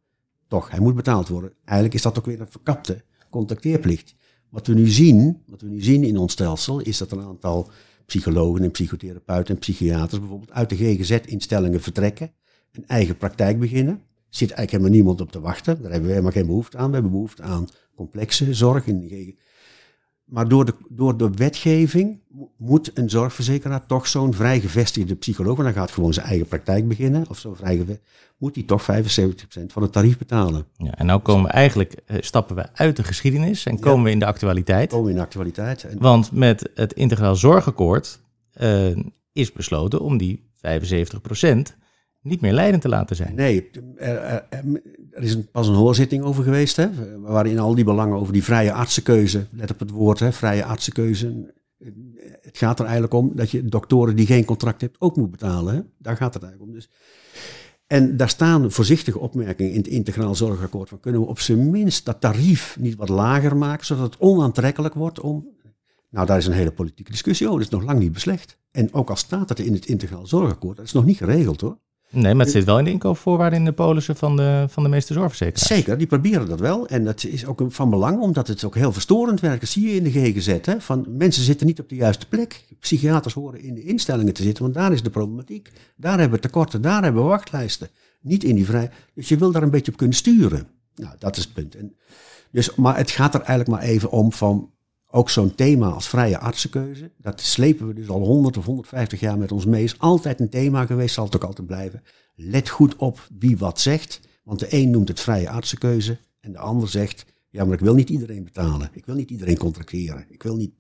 [0.48, 1.54] toch, hij moet betaald worden.
[1.64, 4.16] Eigenlijk is dat ook weer een verkapte contacteerplicht.
[4.50, 7.70] Wat we nu zien, wat we nu zien in ons stelsel, is dat een aantal
[8.06, 12.32] psychologen en psychotherapeuten en psychiaters bijvoorbeeld uit de GGZ-instellingen vertrekken,
[12.72, 14.02] een eigen praktijk beginnen.
[14.30, 15.82] Zit eigenlijk helemaal niemand op te wachten.
[15.82, 16.88] Daar hebben we helemaal geen behoefte aan.
[16.88, 19.00] We hebben behoefte aan complexe zorg in
[20.28, 22.20] maar door de, door de wetgeving
[22.58, 27.26] moet een zorgverzekeraar toch zo'n vrijgevestigde psycholoog, want dan gaat gewoon zijn eigen praktijk beginnen,
[27.30, 28.00] of zo vrij
[28.38, 28.86] moet hij toch 75%
[29.68, 30.66] van het tarief betalen.
[30.78, 34.12] Ja, en nou komen we eigenlijk, eh, stappen we uit de geschiedenis en komen we
[34.12, 34.90] in de actualiteit.
[34.90, 35.84] Komen we in de actualiteit.
[35.84, 38.20] En want met het integraal zorgakkoord
[38.62, 38.96] uh,
[39.34, 41.76] is besloten om die 75%
[42.28, 43.36] niet meer leidend te laten zijn.
[43.36, 44.46] Nee, er,
[45.12, 48.44] er, is een, pas een hoorzitting over geweest, hè, waarin al die belangen over die
[48.44, 51.54] vrije artsenkeuze, let op het woord, hè, vrije artsenkeuze.
[52.42, 55.76] Het gaat er eigenlijk om dat je doktoren die geen contract hebben ook moet betalen.
[55.76, 55.82] Hè?
[55.98, 56.78] Daar gaat het eigenlijk om.
[56.78, 56.90] Dus.
[57.88, 62.06] En daar staan voorzichtige opmerkingen in het integraal zorgakkoord van kunnen we op zijn minst
[62.06, 65.48] dat tarief niet wat lager maken, zodat het onaantrekkelijk wordt om.
[66.10, 67.60] Nou, daar is een hele politieke discussie over.
[67.60, 68.58] Dat is nog lang niet beslecht.
[68.72, 71.78] En ook al staat het in het integraal zorgakkoord, dat is nog niet geregeld hoor.
[72.12, 74.90] Nee, maar het zit wel in de inkoopvoorwaarden in de polissen van de, van de
[74.90, 75.68] meeste zorgverzekeraars.
[75.68, 76.88] Zeker, die proberen dat wel.
[76.88, 79.60] En dat is ook van belang, omdat het ook heel verstorend werkt.
[79.60, 80.58] Dat zie je in de GGZ.
[80.62, 80.82] Hè?
[80.82, 82.64] Van, mensen zitten niet op de juiste plek.
[82.80, 85.72] Psychiaters horen in de instellingen te zitten, want daar is de problematiek.
[85.96, 87.90] Daar hebben we tekorten, daar hebben we wachtlijsten.
[88.22, 88.90] Niet in die vrij.
[89.14, 90.68] Dus je wil daar een beetje op kunnen sturen.
[90.96, 91.76] Nou, dat is het punt.
[91.76, 91.96] En
[92.52, 94.72] dus, maar het gaat er eigenlijk maar even om van
[95.10, 99.38] ook zo'n thema als vrije artsenkeuze, dat slepen we dus al 100 of 150 jaar
[99.38, 99.84] met ons mee.
[99.84, 102.04] Is altijd een thema geweest, zal het ook altijd blijven.
[102.36, 106.58] Let goed op wie wat zegt, want de een noemt het vrije artsenkeuze en de
[106.58, 108.90] ander zegt, ja, maar ik wil niet iedereen betalen.
[108.94, 110.26] Ik wil niet iedereen contracteren.
[110.30, 110.72] Ik wil niet.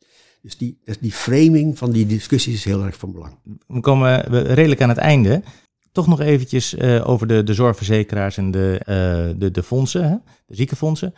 [0.41, 3.33] Dus die, dus die framing van die discussies is heel erg van belang.
[3.67, 4.21] We komen
[4.53, 5.43] redelijk aan het einde.
[5.91, 10.15] Toch nog eventjes uh, over de, de zorgverzekeraars en de, uh, de, de fondsen, hè?
[10.45, 11.13] de ziekenfondsen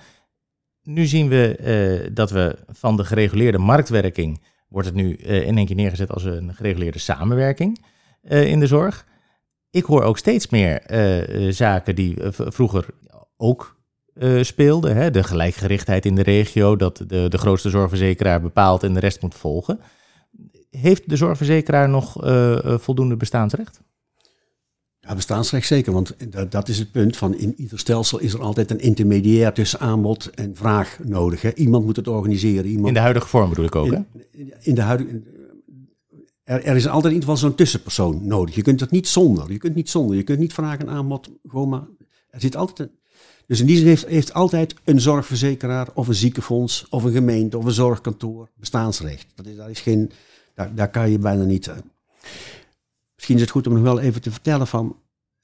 [0.83, 1.57] nu zien we
[2.03, 6.11] uh, dat we van de gereguleerde marktwerking, wordt het nu uh, in één keer neergezet
[6.11, 7.85] als een gereguleerde samenwerking
[8.23, 9.07] uh, in de zorg.
[9.71, 10.81] Ik hoor ook steeds meer
[11.53, 12.85] zaken die vroeger
[13.37, 13.77] ook
[14.41, 14.95] speelden.
[14.95, 15.11] Hè?
[15.11, 19.35] De gelijkgerichtheid in de regio, dat de, de grootste zorgverzekeraar bepaalt en de rest moet
[19.35, 19.79] volgen.
[20.69, 22.13] Heeft de zorgverzekeraar nog
[22.81, 23.81] voldoende bestaansrecht?
[25.09, 28.41] Ja, bestaansrecht zeker, want dat, dat, is het punt van in ieder stelsel is er
[28.41, 31.41] altijd een intermediair tussen aanbod en vraag nodig.
[31.41, 31.53] Hè.
[31.53, 32.65] Iemand moet het organiseren.
[32.65, 33.91] Iemand, in de huidige vorm bedoel ik ook,
[34.31, 35.21] in, In de huidige...
[36.43, 38.55] Er, er, is altijd in ieder geval zo'n tussenpersoon nodig.
[38.55, 39.51] Je kunt het niet zonder.
[39.51, 40.15] Je kunt niet zonder.
[40.15, 41.87] Je kunt niet vraag en aanbod gewoon maar...
[42.29, 42.95] Er zit altijd een,
[43.45, 47.57] dus in die zin heeft, heeft altijd een zorgverzekeraar of een ziekenfonds of een gemeente
[47.57, 49.25] of een zorgkantoor bestaansrecht.
[49.35, 50.11] Dat is, daar, is geen,
[50.55, 51.67] daar, daar kan je bijna niet.
[51.67, 51.73] Uh.
[53.19, 54.95] Misschien is het goed om nog wel even te vertellen van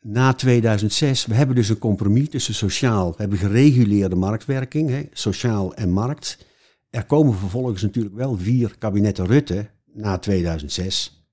[0.07, 5.73] na 2006, we hebben dus een compromis tussen sociaal, we hebben gereguleerde marktwerking, hè, sociaal
[5.73, 6.45] en markt.
[6.89, 11.25] Er komen vervolgens natuurlijk wel vier kabinetten Rutte na 2006.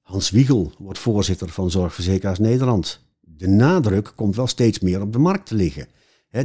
[0.00, 3.00] Hans Wiegel wordt voorzitter van Zorgverzekeraars Nederland.
[3.20, 5.86] De nadruk komt wel steeds meer op de markt te liggen.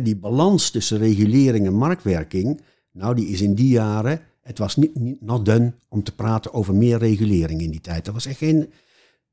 [0.01, 4.95] die balans tussen regulering en marktwerking, nou die is in die jaren, het was niet,
[4.99, 8.05] niet not done om te praten over meer regulering in die tijd.
[8.05, 8.69] Dat was echt geen,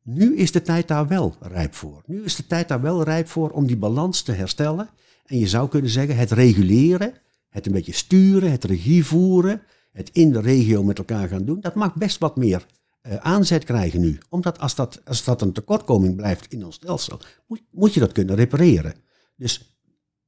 [0.05, 2.03] nu is de tijd daar wel rijp voor.
[2.07, 4.89] Nu is de tijd daar wel rijp voor om die balans te herstellen.
[5.27, 7.13] En je zou kunnen zeggen, het reguleren,
[7.49, 11.61] het een beetje sturen, het regie voeren, het in de regio met elkaar gaan doen,
[11.61, 12.67] dat mag best wat meer
[13.03, 14.19] uh, aanzet krijgen nu.
[14.29, 18.13] Omdat als dat, als dat een tekortkoming blijft in ons stelsel, moet, moet je dat
[18.13, 18.95] kunnen repareren.
[19.37, 19.79] Dus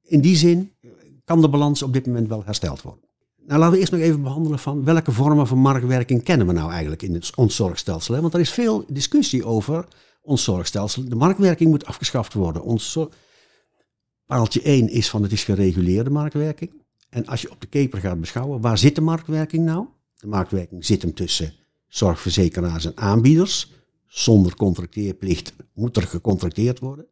[0.03, 0.73] in die zin
[1.25, 3.06] kan de balans op dit moment wel hersteld worden.
[3.47, 6.71] Nou, laten we eerst nog even behandelen van welke vormen van marktwerking kennen we nou
[6.71, 8.21] eigenlijk in ons zorgstelsel.
[8.21, 9.89] Want er is veel discussie over
[10.23, 11.09] ons zorgstelsel.
[11.09, 12.63] De marktwerking moet afgeschaft worden.
[12.63, 12.99] Ons
[14.27, 16.83] Paaltje 1 is van het is gereguleerde marktwerking.
[17.09, 19.87] En als je op de keper gaat beschouwen, waar zit de marktwerking nou?
[20.17, 21.53] De marktwerking zit hem tussen
[21.89, 23.73] zorgverzekeraars en aanbieders.
[24.07, 27.07] Zonder contracteerplicht moet er gecontracteerd worden.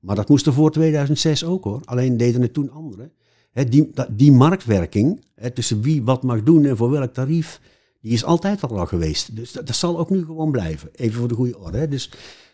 [0.00, 1.80] Maar dat moest er voor 2006 ook hoor.
[1.84, 3.12] Alleen deden het toen anderen
[3.52, 5.24] die, die marktwerking
[5.54, 7.60] tussen wie wat mag doen en voor welk tarief,
[8.00, 9.36] die is altijd al geweest.
[9.36, 10.88] Dus dat, zal ook nu gewoon blijven.
[10.92, 11.88] Even voor de goede orde.
[11.88, 12.10] Dus,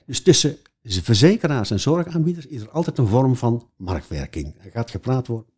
[0.07, 4.55] dus tussen verzekeraars en zorgaanbieders is er altijd een vorm van marktwerking.
[4.65, 5.55] Er gaat gepraat worden.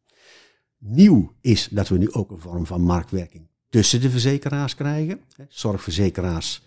[0.79, 5.21] Nieuw is dat we nu ook een vorm van marktwerking tussen de verzekeraars krijgen.
[5.49, 6.63] Zorgverzekeraars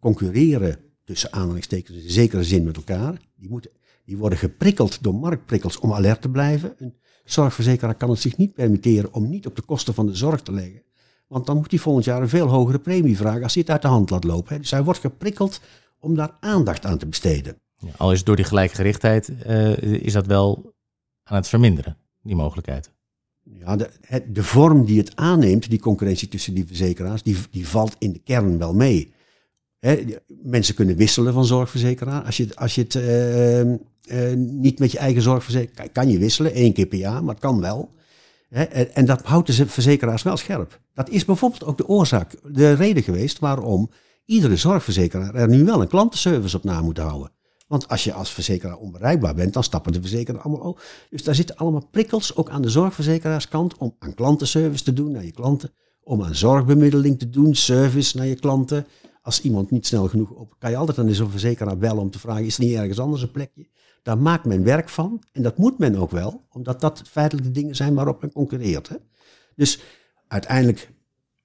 [0.00, 3.20] concurreren tussen aanhalingstekens in zekere zin met elkaar.
[3.36, 3.70] Die, moeten,
[4.04, 6.76] die worden geprikkeld door marktprikkels om alert te blijven
[7.24, 10.52] zorgverzekeraar kan het zich niet permitteren om niet op de kosten van de zorg te
[10.52, 10.82] leggen.
[11.26, 13.82] Want dan moet hij volgend jaar een veel hogere premie vragen als hij het uit
[13.82, 14.60] de hand laat lopen.
[14.60, 15.60] Dus hij wordt geprikkeld
[15.98, 17.58] om daar aandacht aan te besteden.
[17.76, 20.74] Ja, al is door die gelijkgerichtheid, uh, is dat wel
[21.22, 22.90] aan het verminderen, die mogelijkheid.
[23.42, 23.90] Ja, de,
[24.32, 28.18] de, vorm die het aanneemt, die concurrentie tussen die verzekeraars, die, die valt in de
[28.18, 29.12] kern wel mee.
[30.42, 32.22] mensen kunnen wisselen van zorgverzekeraar.
[32.22, 33.74] Als je, als je het uh,
[34.06, 35.92] uh, niet met je eigen zorgverzekering.
[35.92, 37.90] Kan je wisselen, één keer per jaar, maar het kan wel.
[38.50, 40.80] en, en, dat houdt de verzekeraars wel scherp.
[40.94, 43.90] Dat is bijvoorbeeld ook de oorzaak, de reden geweest waarom
[44.24, 47.32] iedere zorgverzekeraar er nu wel een klantenservice op na moet houden.
[47.66, 50.82] Want als je als verzekeraar onbereikbaar bent, dan stappen de verzekeraar allemaal over.
[51.10, 55.24] Dus daar zitten allemaal prikkels, ook aan de zorgverzekeraarskant, om aan klantenservice te doen naar
[55.24, 55.72] je klanten.
[56.02, 58.86] Om aan zorgbemiddeling te doen, service naar je klanten.
[59.22, 62.18] Als iemand niet snel genoeg op, kan je altijd aan zo'n verzekeraar bellen om te
[62.18, 63.66] vragen, is er niet ergens anders een plekje?
[64.04, 65.22] Daar maakt men werk van.
[65.32, 68.88] En dat moet men ook wel, omdat dat feitelijk de dingen zijn waarop men concurreert.
[68.88, 68.96] Hè?
[69.56, 69.80] Dus
[70.28, 70.90] uiteindelijk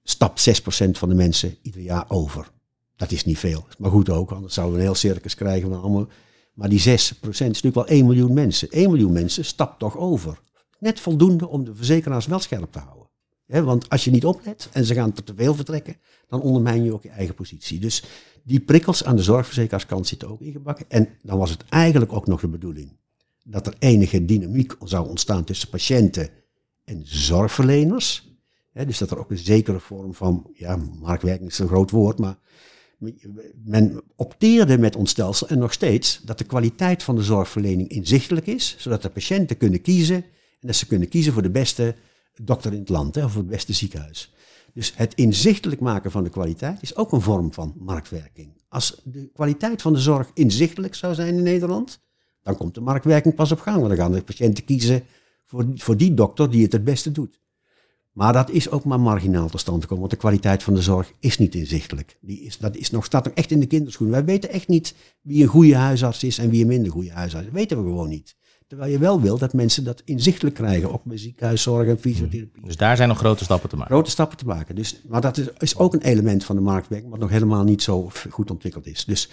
[0.02, 2.50] stapt 6% van de mensen ieder jaar over.
[2.96, 3.66] Dat is niet veel.
[3.78, 5.68] Maar goed ook, anders zouden we een heel circus krijgen.
[5.68, 6.08] Maar, allemaal,
[6.54, 8.70] maar die 6% is natuurlijk wel 1 miljoen mensen.
[8.70, 10.40] 1 miljoen mensen stapt toch over.
[10.78, 13.64] Net voldoende om de verzekeraars wel scherp te houden.
[13.64, 15.96] want als je niet oplet en ze gaan te veel vertrekken,
[16.28, 17.78] dan ondermijn je ook je eigen positie.
[17.78, 18.04] Dus
[18.44, 20.84] die prikkels aan de zorgverzekerarskant zitten ook ingebakken.
[20.88, 22.98] En dan was het eigenlijk ook nog de bedoeling
[23.44, 26.28] dat er enige dynamiek zou ontstaan tussen patiënten
[26.84, 28.28] en zorgverleners.
[28.72, 32.38] dus dat er ook een zekere vorm van, ja, marktwerking is een groot woord, maar
[33.64, 38.46] men opteerde met ons stelsel en nog steeds dat de kwaliteit van de zorgverlening inzichtelijk
[38.46, 40.16] is, zodat de patiënten kunnen kiezen
[40.60, 41.94] en dat ze kunnen kiezen voor de beste
[42.34, 44.34] dokter in het land, hè, of voor het beste ziekenhuis.
[44.72, 48.62] Dus het inzichtelijk maken van de kwaliteit is ook een vorm van marktwerking.
[48.68, 52.00] Als de kwaliteit van de zorg inzichtelijk zou zijn in Nederland,
[52.42, 53.76] dan komt de marktwerking pas op gang.
[53.76, 55.02] Want dan gaan de patiënten kiezen
[55.44, 57.40] voor, voor die dokter die het het beste doet.
[58.12, 61.12] Maar dat is ook maar marginaal tot stand gekomen, want de kwaliteit van de zorg
[61.18, 62.18] is niet inzichtelijk.
[62.20, 64.16] Die is, dat is nog, staat nog echt in de kinderschoenen.
[64.16, 67.46] Wij weten echt niet wie een goede huisarts is en wie een minder goede huisarts
[67.46, 67.52] is.
[67.52, 68.36] Dat weten we gewoon niet.
[68.70, 72.62] Terwijl je wel wil dat mensen dat inzichtelijk krijgen, ook bij ziekenhuiszorg en fysiotherapie.
[72.64, 73.92] Dus daar zijn nog grote stappen te maken.
[73.92, 74.74] Grote stappen te maken.
[74.74, 77.82] Dus, maar dat is, is ook een element van de marktwerking, wat nog helemaal niet
[77.82, 79.04] zo goed ontwikkeld is.
[79.04, 79.30] Dus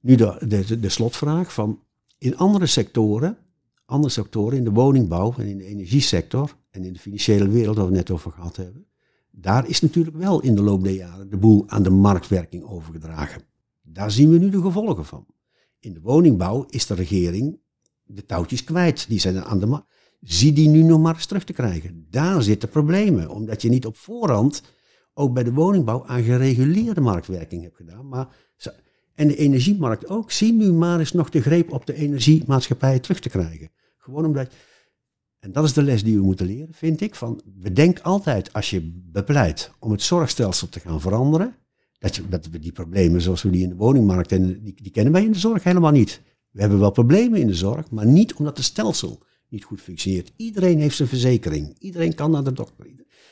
[0.00, 1.80] nu de, de, de slotvraag van
[2.18, 3.38] in andere sectoren,
[3.84, 7.86] andere sectoren, in de woningbouw en in de energiesector en in de financiële wereld, waar
[7.88, 8.86] we het net over gehad hebben,
[9.30, 13.42] daar is natuurlijk wel in de loop der jaren de boel aan de marktwerking overgedragen.
[13.82, 15.26] Daar zien we nu de gevolgen van.
[15.80, 17.64] In de woningbouw is de regering
[18.06, 19.08] de touwtjes kwijt.
[19.08, 19.82] Die zijn aan de.
[20.20, 22.06] Zie die nu nog maar eens terug te krijgen.
[22.10, 23.30] Daar zitten problemen.
[23.30, 24.62] Omdat je niet op voorhand,
[25.14, 28.08] ook bij de woningbouw, aan gereguleerde marktwerking hebt gedaan.
[28.08, 28.28] Maar,
[29.14, 30.30] en de energiemarkt ook.
[30.30, 33.70] Zie nu maar eens nog de greep op de energiemaatschappij terug te krijgen.
[33.96, 34.48] Gewoon omdat,
[35.38, 37.14] en dat is de les die we moeten leren, vind ik.
[37.14, 41.56] Van, bedenk altijd als je bepleit om het zorgstelsel te gaan veranderen,
[41.98, 44.92] dat, je, dat we die problemen zoals we die in de woningmarkt en die, die
[44.92, 46.22] kennen wij in de zorg helemaal niet.
[46.56, 50.32] We hebben wel problemen in de zorg, maar niet omdat het stelsel niet goed functioneert.
[50.36, 51.76] Iedereen heeft zijn verzekering.
[51.78, 52.86] Iedereen kan naar de dokter.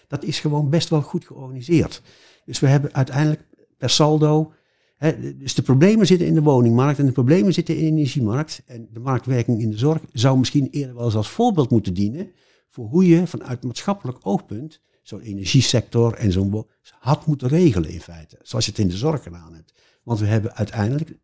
[0.08, 2.02] Dat is gewoon best wel goed georganiseerd.
[2.44, 3.46] Dus we hebben uiteindelijk
[3.78, 4.52] per saldo.
[4.96, 8.62] Hè, dus de problemen zitten in de woningmarkt en de problemen zitten in de energiemarkt.
[8.66, 12.30] En de marktwerking in de zorg zou misschien eerder wel eens als voorbeeld moeten dienen.
[12.68, 16.66] voor hoe je vanuit maatschappelijk oogpunt zo'n energiesector en zo'n
[16.98, 18.38] had moeten regelen in feite.
[18.42, 19.72] Zoals je het in de zorg gedaan hebt.
[20.02, 21.18] Want we hebben uiteindelijk,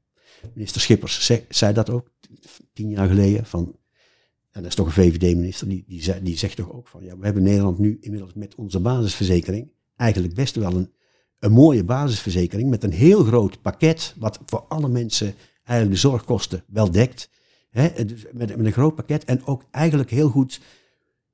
[0.54, 2.10] minister Schippers zei dat ook
[2.72, 3.78] tien jaar geleden, van
[4.50, 5.84] en dat is toch een VVD-minister, die,
[6.22, 10.34] die, zegt toch ook van, ja, we hebben Nederland nu inmiddels met onze basisverzekering eigenlijk
[10.34, 10.92] best wel een,
[11.38, 15.34] een mooie basisverzekering met een heel groot pakket, wat voor alle mensen
[15.64, 17.30] eigenlijk de zorgkosten wel dekt.
[18.06, 20.60] Dus met, met een groot pakket en ook eigenlijk heel goed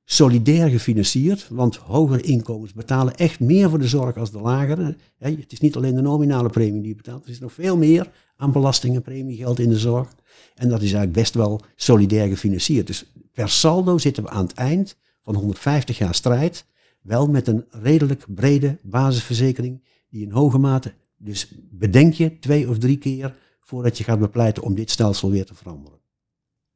[0.09, 4.95] solidair gefinancierd, want hogere inkomens betalen echt meer voor de zorg als de lagere.
[5.17, 8.11] Het is niet alleen de nominale premie die je betaalt, er is nog veel meer
[8.37, 10.15] aan belastingen, premiegeld in de zorg.
[10.55, 12.87] En dat is eigenlijk best wel solidair gefinancierd.
[12.87, 16.65] Dus per saldo zitten we aan het eind van 150 jaar strijd
[17.01, 22.77] wel met een redelijk brede basisverzekering die in hoge mate, dus bedenk je twee of
[22.77, 25.99] drie keer voordat je gaat bepleiten om dit stelsel weer te veranderen.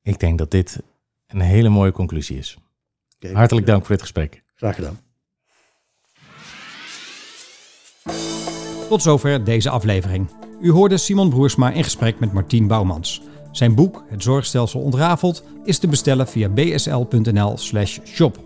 [0.01, 0.79] Ik denk dat dit
[1.27, 2.57] een hele mooie conclusie is.
[3.33, 4.43] Hartelijk dank voor dit gesprek.
[4.55, 4.99] Graag gedaan.
[8.89, 10.29] Tot zover deze aflevering.
[10.61, 13.21] U hoorde Simon Broersma in gesprek met Martien Bouwmans.
[13.51, 18.39] Zijn boek Het Zorgstelsel Ontrafeld is te bestellen via bsl.nl/slash shop.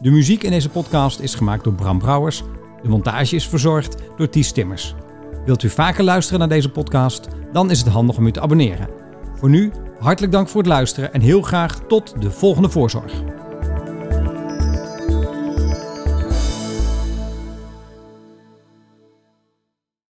[0.00, 2.42] De muziek in deze podcast is gemaakt door Bram Brouwers.
[2.82, 4.94] De montage is verzorgd door Ties Timmers.
[5.44, 7.28] Wilt u vaker luisteren naar deze podcast?
[7.52, 8.88] Dan is het handig om u te abonneren.
[9.34, 13.39] Voor nu, hartelijk dank voor het luisteren en heel graag tot de volgende voorzorg.